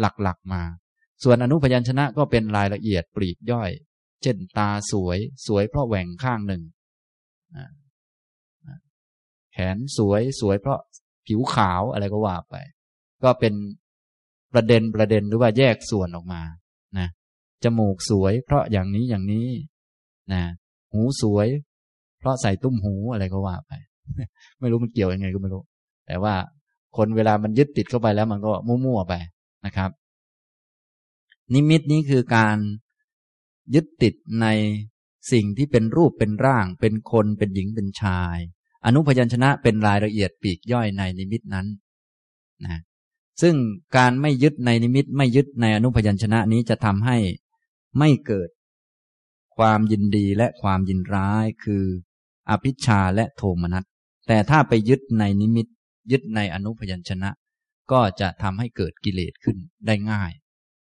[0.00, 0.62] หลักๆมา
[1.22, 3.70] ส่วนอนุพยัญชนะก็เป็นรายละเอียดปลีกย่อย
[4.22, 6.62] เช่นตาสวย สวยเพราะแหว่งข้างหนึ่ง
[9.52, 10.80] แขนสวยสวยเพราะ
[11.26, 12.56] ผิวขาวอะไรก็ว่าไป
[13.24, 13.54] ก็เป็น
[14.54, 16.42] ประเด็นประเด็นหรือว่าแยกส่วนออกมา
[16.98, 17.08] นะ
[17.64, 19.48] จมูกสวยเพราะอย่างนี้อย่างนี้
[20.32, 20.42] นะ
[20.92, 21.46] หูสวย
[22.18, 23.72] เพราะใส่ตุ้มหูอะไรก็ว่าไป
[24.60, 25.62] ไม่รู้มันเกี่ยวยังไงก็ไม่รู้
[26.06, 26.34] แต่ว่า
[26.96, 29.14] คนเวลามันยึดติดเข้าไปแล้วมันก็มั่วๆไป
[29.66, 29.90] นะครับ
[31.54, 32.56] นิมิตนี้คือการ
[33.74, 34.46] ยึดติดใน
[35.32, 38.36] สิ่งที่เป็นรูปเป็นร่าง เป็นคนเป็นหญิงเป็นชาย
[38.84, 41.66] อนุพยัญชนะเป็นรายละเอียดปีกย่อยในนิมิตนั้น
[42.64, 42.80] นะ
[43.42, 43.54] ซึ่ง
[43.96, 47.16] การไม่ยึดในนิมิตไม่ยึดในอนุพยัญชนะนี้จะทำให้
[47.98, 48.48] ไม่เกิด
[49.56, 51.84] ความยินดีและความยินร้ายคือ
[52.50, 53.84] อภิชาและโทมนัส
[54.26, 55.66] แต่ถ้าไปยึดในนิมิต
[56.10, 57.30] ยึดในอนุพยัญชนะ
[57.92, 60.32] ก็จะทำให้เกิดกิเลสขึ้นได้ง่าย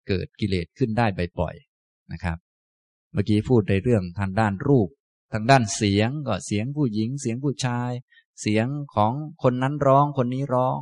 [0.08, 1.06] เกิดกิเลสขึ้นได้
[1.38, 2.38] บ่อยๆนะครับ
[3.12, 4.88] เมื่อกี้พูดในเรื่องทางด้านรูป
[5.32, 7.90] ทางด้านเสียงก็เสียงผู้หญิง เสียงผู้ชาย
[8.40, 10.78] เสียงของคนนั้นร้องคนนี้ร้อง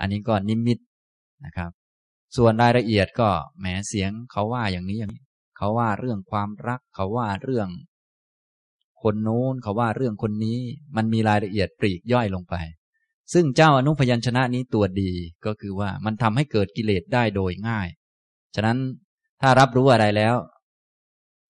[0.00, 0.78] อันนี้ก็นิมิต
[1.44, 1.70] นะครับ
[2.36, 5.24] ส่วนรายละเอียดก็แหมเสียงเขาว่าอย่างนี้อย่างนี้
[5.56, 7.68] เขาว่าเรื่องความรักเขาว่าเรื่อง
[9.02, 10.58] คนโน้นเขาว่าเรื่องคนนี้
[10.96, 12.54] มันมีรายละเอียดปลีกย่อยลงไป
[13.32, 15.12] ซึ่งเจ้าอนุพยัญชนะนี้ตัวดี
[15.46, 17.88] ก็คือว่ามันทำให้เกิดกิเลสได้โดยง่าย
[18.54, 18.78] ฉะนั้น
[19.40, 20.34] ถ้ารับรู้อะไรแล้ว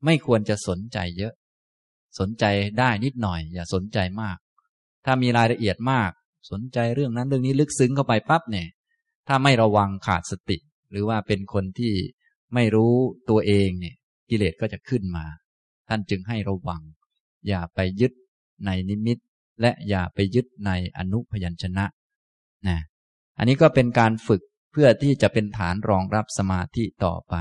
[0.04, 1.32] ไม่ควรจะสนใจเยอะ
[2.18, 2.44] สนใจ
[2.78, 4.36] ได้นิดหน่อย อย่าสนใจมาก
[5.04, 6.10] ถ้ามีรายละเอียดมาก
[6.50, 8.68] สนใจเรื่องนั้นเรื่องนี้ลึกซึ้งเข้าไปปั๊บเนี่ย
[9.28, 10.58] ถ้าไม่ระวังขาดสติ
[10.90, 11.94] หรือว่าเป็นคนที่
[12.54, 12.94] ไม่รู้
[13.30, 13.94] ตัวเองเนี่ย
[14.30, 15.24] กิเลสก็จะขึ้นมา
[15.88, 16.82] ท่านจึงให้ระวัง
[17.48, 18.12] อย่าไปยึด
[18.66, 19.18] ในนิมิต
[19.60, 21.86] และอย่าไปยึดในอนุพยัญชนะ
[22.68, 22.78] นะ
[23.38, 24.42] อันนี้ก็เป็นการฝึก
[24.72, 27.34] เพื่อที่จะเป็นฐานรองรับสมาธิต่อไป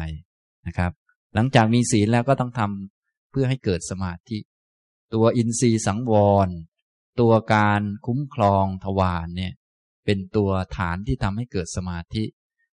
[0.67, 0.91] นะครับ
[1.33, 4.37] หลังจากมีศีลแล้วก็ต้องทำเพื่อให้เกิดสมาธิ
[5.13, 6.13] ตัวอินทรีย์สังว
[6.47, 6.49] ร
[7.19, 9.53] ตัวการคุ้มครองทวารเนี่ย
[10.05, 12.23] เป็นตัวฐานที่ทำให้เกิดสมาธิ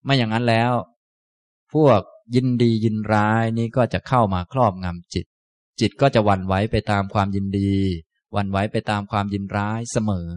[0.03, 0.71] ไม่อย่างนั้นแล้ว
[1.73, 2.01] พวก
[2.36, 5.25] ยินดียินร้ายนี่ก็จะเข้ามาครอบงำจิต
[5.79, 7.73] จิตก็จะวันไหวไปตามความยินดี
[8.36, 10.27] วันไหวไปตามความยินร้ายเสมอ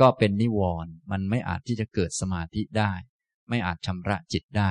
[0.00, 2.92] ก็เป็นนิวรณ์มันไม่อาจที่จะเกิดสมาธิได้
[3.48, 4.70] ไม่อาจชำระจิตได้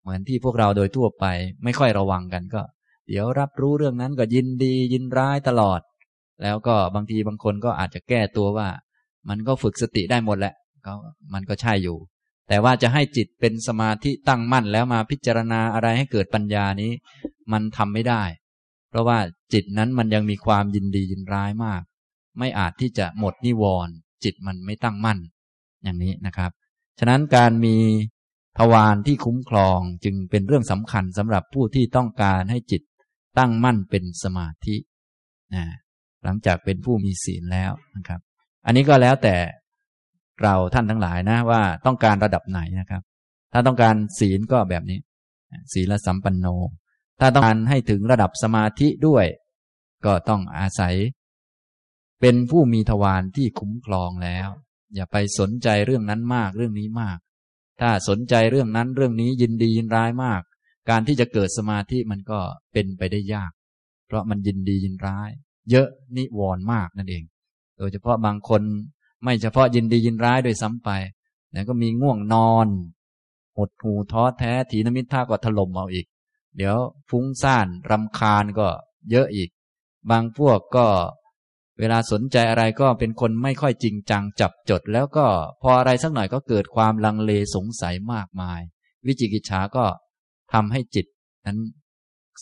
[0.00, 1.24] เหมือนที่พวกเราโดยทั่วไป
[1.64, 2.62] ไม่ค่อยระวังกันก็
[3.08, 5.80] เดี๋ยวรับรู้เรื่องนั้นก็ยินดียินร้ายตลอด
[6.42, 8.68] แล้วก็บางทีบางคนก็อาจจะแก้ตัวว่า
[9.28, 10.54] มันก็ฝึกสติได้หมดแหละ
[10.86, 10.92] ก็
[11.34, 11.98] มันก็ใช่อยู่
[12.48, 16.92] แต่ว่าจะให้จิตเป็นสมาธิตั้งมั่นแล้วมาพิจารณาอะไรให้เกิดปัญญานี้
[17.52, 18.22] มันทำไม่ได้
[18.90, 19.18] เพราะว่า
[19.52, 21.82] จิตนั้นมันยังมีความยินดียินร้ายมาก
[22.38, 25.18] ไม่อาจที่จะหมดนิวรณ์จิตมันไม่ตั้งมั่น
[25.82, 26.50] อย่างนี้นะครับ
[26.98, 27.76] ฉะนั้นการมี
[28.58, 32.82] ทวารที่คุ้มครองจึงเป็นเรื่องสำคัญสำหรับผู้ที่ต้องการให้จิต
[33.38, 34.76] ตั้งมั่นเป็นสมาธิ
[35.54, 35.64] นะ
[36.24, 38.20] หลังจากเป็นผู้มีศีลแล้วนะครับ
[38.66, 39.36] อันนี้ก็แล้วแต่
[40.42, 43.02] เราท่านทั้งหลายนะว่าต้องการระดับไหนนะครับ
[43.52, 44.98] ถ้าต้องการศีลก็แบบนี้
[45.72, 46.46] ศีลสัมปันโน
[47.20, 49.26] ถ้าต้องการให้ถึงระดับสมาธิด้วย
[50.04, 50.94] ก็ต้องอาศัย
[52.20, 54.48] เป็นผู้มีทวารที่คุ้มครองแล้ว
[54.94, 57.18] อย่าไปสนใจเรื่องนั้นมากเรื่องนี้มาก
[57.80, 60.42] ถ้าสนใจเรื่องนั้นเรื่องนี้ยินดียินร้ายมาก
[60.90, 62.38] การที่จะเกิดสมาธิมันก็
[62.72, 63.52] เป็นไปได้ยาก
[64.06, 65.30] เพราะมันยินดียินร้าย
[65.70, 67.24] เยอะนิวรณ์มากนั่นเอง
[67.78, 68.62] โดยเฉพาะบางคน
[69.24, 70.90] ไม่เฉพาะยินดียินร้ายโดยซ้ำไป
[71.52, 72.68] แล้วก็มีง่วงนอน
[73.56, 76.06] หดหูท้อแท้ถีนมิท่าก็ถล่มเอาอีก
[76.56, 76.76] เดี๋ยว
[77.10, 78.68] ฟุ้งซ่านรำคาญก็
[79.10, 79.50] เยอะอีก
[80.10, 80.86] บางพวกก็
[81.80, 85.26] เวลาสนใจอะไรก็เป็นคนไม่ค่อยจริงจังจับจด แล้วก็
[85.62, 88.60] พออะไรสักหน่อยก็เกิดความลังเลสงสัยมากมาย
[89.06, 89.84] วิจิกิจฉาก็
[90.52, 91.06] ทำให้จิต
[91.46, 91.58] นั้น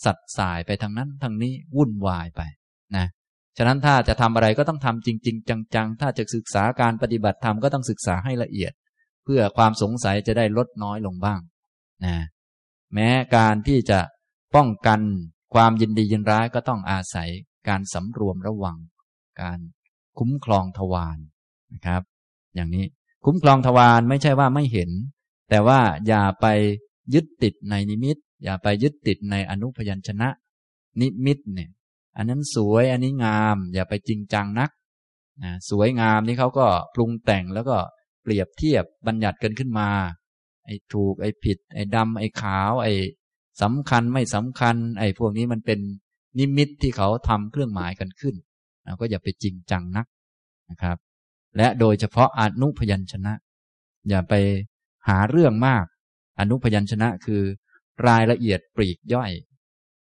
[0.05, 2.41] สัดสายไปทางนั้นทางนี้วุ่นวายไป
[2.95, 3.05] นะ
[3.57, 8.71] ฉะนั้นถ้าจะทำอะไรก็ต้องทำจริง ๆ จังๆ ถ้าจะศึกษาการปฏิบัติธรรมก็ต้องศึกษาให้ละเอียด
[9.25, 11.39] เพื่อความสงสัยจะได้ลดน้อยลงบ้าง
[12.05, 12.15] นะ
[12.93, 13.99] แม้การที่จะ
[14.55, 14.99] ป้องกัน
[15.53, 17.29] ความยินดียินร้ายก็ต้องอาศัย
[17.67, 18.77] การสำรวมระวัง
[19.41, 19.57] การ
[20.19, 21.17] คุ้มครองทวาร
[21.73, 22.01] นะครับ
[22.55, 22.85] อย่างนี้
[23.25, 24.89] คุ้มครองทวารไม่ใช่ว่าไม่เห็น
[25.49, 26.45] แต่ว่าอย่าไป
[27.13, 30.29] ยึดติดในนิมิต อย่าไปยึดติดในอนุพยัญชนะ
[31.01, 31.69] นิมิตเนี่ย
[32.17, 34.69] อันนั้นสวยอันนี้งาม อย่าไปจริงจังนัก
[35.43, 37.77] นะสวยงามนี่เขาก็ปรุงแต่งแล้วก็
[38.23, 39.89] เปรียบเทียบบัญญัติกันขึ้นมา
[40.65, 42.93] ไอ้ถูกไอ้ผิด ไอ้ดำไอ้ขาว ไอ้
[43.61, 45.79] สำคัญไม่สำคัญ ไอ้พวกนี้มันเป็น
[46.39, 48.35] นิมิตที่เขาทำเครื่องหมายกันขึ้น
[48.89, 50.07] เราก็อย่าไปจริงจังนัก
[50.71, 50.97] นะครับ
[51.57, 53.33] และโดยเฉพาะอนุพยัญชนะ
[54.09, 54.33] อย่าไป
[55.07, 55.85] หาเรื่องมาก
[56.39, 57.41] อนุพยัญชนะคือ
[58.07, 59.31] รายละเอียดปลีกย่อย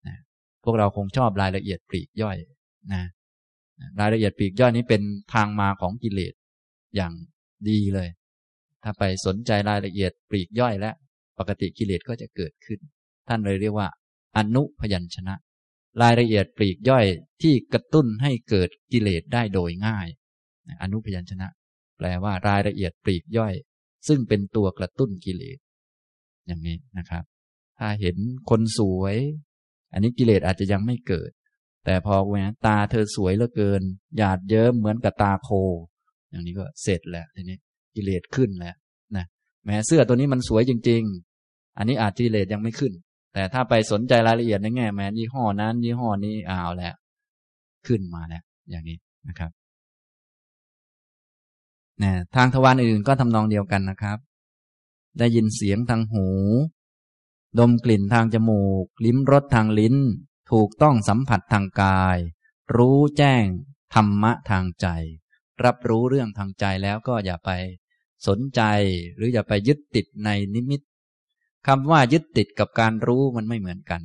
[0.08, 0.18] นะ
[0.64, 2.38] พวกเราคงชอบรายละเอียดปลีกย่อย
[2.94, 3.02] นะ
[4.00, 5.02] รายละเอียดปลีกย่อยนี้เป็น
[5.34, 6.34] ทางมาของกิเลส
[6.96, 7.14] อย่าง
[7.70, 8.10] ดีเลย
[8.84, 10.96] ถ้าไปสนใจรายละเอียดปลีกย่อยแล้ว
[11.40, 12.80] ปกติกิเลสก็จะเกิดขึ้น
[13.28, 13.88] ท่านเลยเรียกว่า
[14.38, 15.36] อนุพยัญชนะ
[16.02, 17.06] รายละเอียดปลีกย่อย
[17.42, 20.08] ที่กระตุ้นให้เกิดกิเลสได้โดยง่าย
[20.82, 21.48] อนุพยัญชนะ
[21.98, 23.54] แปลว่ารายละเอียดปลีกย่อย
[24.08, 25.58] ซึ่งเป็นตัวกระตุ้นกิเลส
[26.48, 27.24] อย่างนี้นะครับ
[27.80, 28.18] ถ้าเห็น
[28.50, 29.16] คนสวย
[29.94, 31.32] อันนี้กิเลสอาจจะยังไม่เกิด
[31.86, 32.36] แต่พอแหว
[32.66, 33.82] ตาเธอสวยเหลือเกิน
[34.18, 35.50] หยาดเยิ้มเหมือนกับตาโค
[36.30, 37.58] อย่างนี้ก็เสร็จแล้วทีนี้
[37.96, 38.76] กิเลสขึ้นแล้ว
[39.16, 39.26] นะ
[39.66, 41.04] แม้เสื้อตัวนี้มันสวยจริง
[41.42, 42.94] ๆ อันนี้อาจกิเลสยังไม่ขึ้น
[43.34, 46.96] แต่ถ้าไปสนใจรายละเอียดในแง่แม้ยี่ห้อนั้น ยี่ห้อนี้อ้าวแล้ว
[47.88, 49.52] ขึ้นมาแล้ว อย่างนี้นะครับ
[52.04, 54.18] นะทางทวารอื่นก็ทำนองเดียวกันนะครับ
[55.20, 56.28] ได้ยินเสียงทางหู
[57.60, 59.96] ดมกลิ่นทางจมูก ลิ้มรสทางลิ้น
[60.52, 62.18] ถูกต้องสัมผัสทางกาย
[62.76, 63.46] รู้แจ้ง
[63.94, 64.88] ธรรมะทางใจ
[65.64, 67.52] รับรู้เรื่องทางใจแล้วก็อย่าไป
[68.28, 68.62] สนใจ
[69.16, 70.82] หรืออย่าไปยึดติดในนิมิต
[71.68, 74.02] คำว่ายึดติดกับการรู้มันไม่เหมือนกัน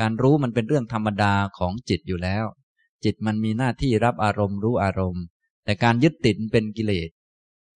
[0.00, 2.44] การรู้มันเป็นเรื่องธรรมดาของจิตอยู่แล้ว
[3.04, 5.24] จิตมันมีหน้าที่รับอารมณ์รู้อารมณ์
[5.64, 7.10] แต่การยึดติดเป็นกิเลส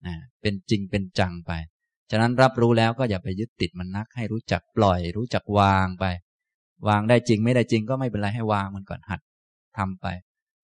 [0.06, 1.52] นะเป็นจริงเป็นจังไป
[2.10, 6.04] ฉะนั้นรับรู้แล้วก็อย่าไปยึดติดมันนัก ให้รู้จักปล่อย รู้จักวางไป
[6.88, 9.20] วางได้จริงไม่ได้จริงก็ไม่เป็นไรให้วางมันก่อนหัด
[9.78, 10.06] ทำไป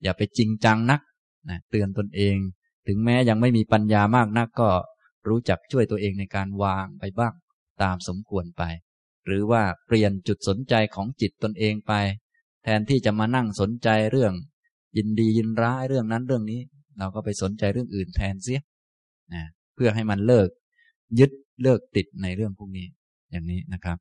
[0.02, 1.00] อย่าไปจริงจังนัก
[1.50, 2.36] นะเตือนตนเอง
[2.86, 4.68] ถึงแม้ยังไม่มีปัญญามากนักก็
[5.28, 7.32] รู้จักช่วยตัวเองในการวางไปบ้าง
[7.82, 8.62] ตามสมควรไป
[9.26, 11.92] หรือว่าเปลี่ยนจุดสนใจของจิตตนเองไป
[12.64, 14.32] แทนที่จะมานั่งสนใจเรื่อง
[14.96, 16.60] ยินดียินร้ายเรื่องนั้นเรื่องนี้
[16.98, 18.60] เราก็ไปสนใจเรื่องอื่นแทนเสีย
[19.34, 19.44] นะ
[19.74, 20.48] เพื่อให้มันเลิก
[21.18, 21.30] ยึด
[21.62, 22.86] เลิกติดในเรื่องพวกนี้
[23.30, 23.98] อย่างนี้นะครับ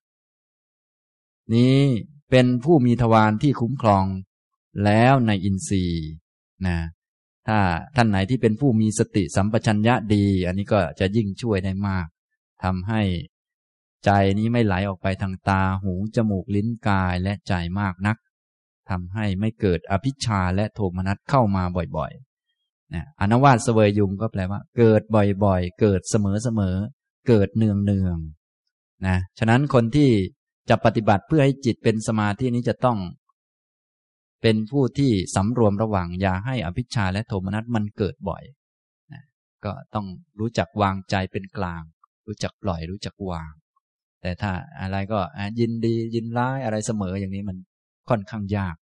[1.54, 1.78] นี้
[2.30, 4.06] เป็นผู้มีทวารที่คุ้มครอง
[4.86, 6.08] แล้วในอินทรีย์
[6.68, 6.78] นะ
[7.48, 7.60] ถ้า
[7.96, 12.08] ท่านไหนที่เป็นผู้มีสติสัมปชัญญะดี อันนี้ก็จะยิ่งช่วยได้มาก
[12.64, 13.02] ทำให้
[14.06, 18.18] ใจนี้ไม่ไหลออกไปทางตาหูจมูกลิ้นกายและใจมากนัก
[18.90, 21.64] ทำให้ไม่เกิดอภิชาและโทมนัสเข้ามา
[21.98, 25.02] บ่อยๆนะอนวาสเสวยยุงก็แปลว่า เกิด
[25.44, 26.16] บ่อยๆ เกิดเส
[26.60, 30.10] มอๆ เกิดเนืองๆนะฉะนั้นคนที่
[30.70, 33.00] จะปฏิบัติเพื่อให้จิตเป็นสมาธินี้จะต้อง
[34.42, 38.44] เป็นผู้ที่สำรวมระว่างอย่าให้อภิชาและโทมนัสมันเกิดบ่อย
[39.14, 39.24] นะ
[39.66, 40.06] ก็ต้อง
[40.40, 41.84] รู้จักวางใจเป็นกลาง
[42.28, 43.52] รู้จักปล่อยรู้จักวาง
[44.24, 44.52] แต่ถ้า
[44.82, 45.20] อะไรก็
[45.60, 47.58] ยินดียินร้ายอะไรเสมออย่างนี้มัน
[48.10, 48.76] ค่อนข้างยาก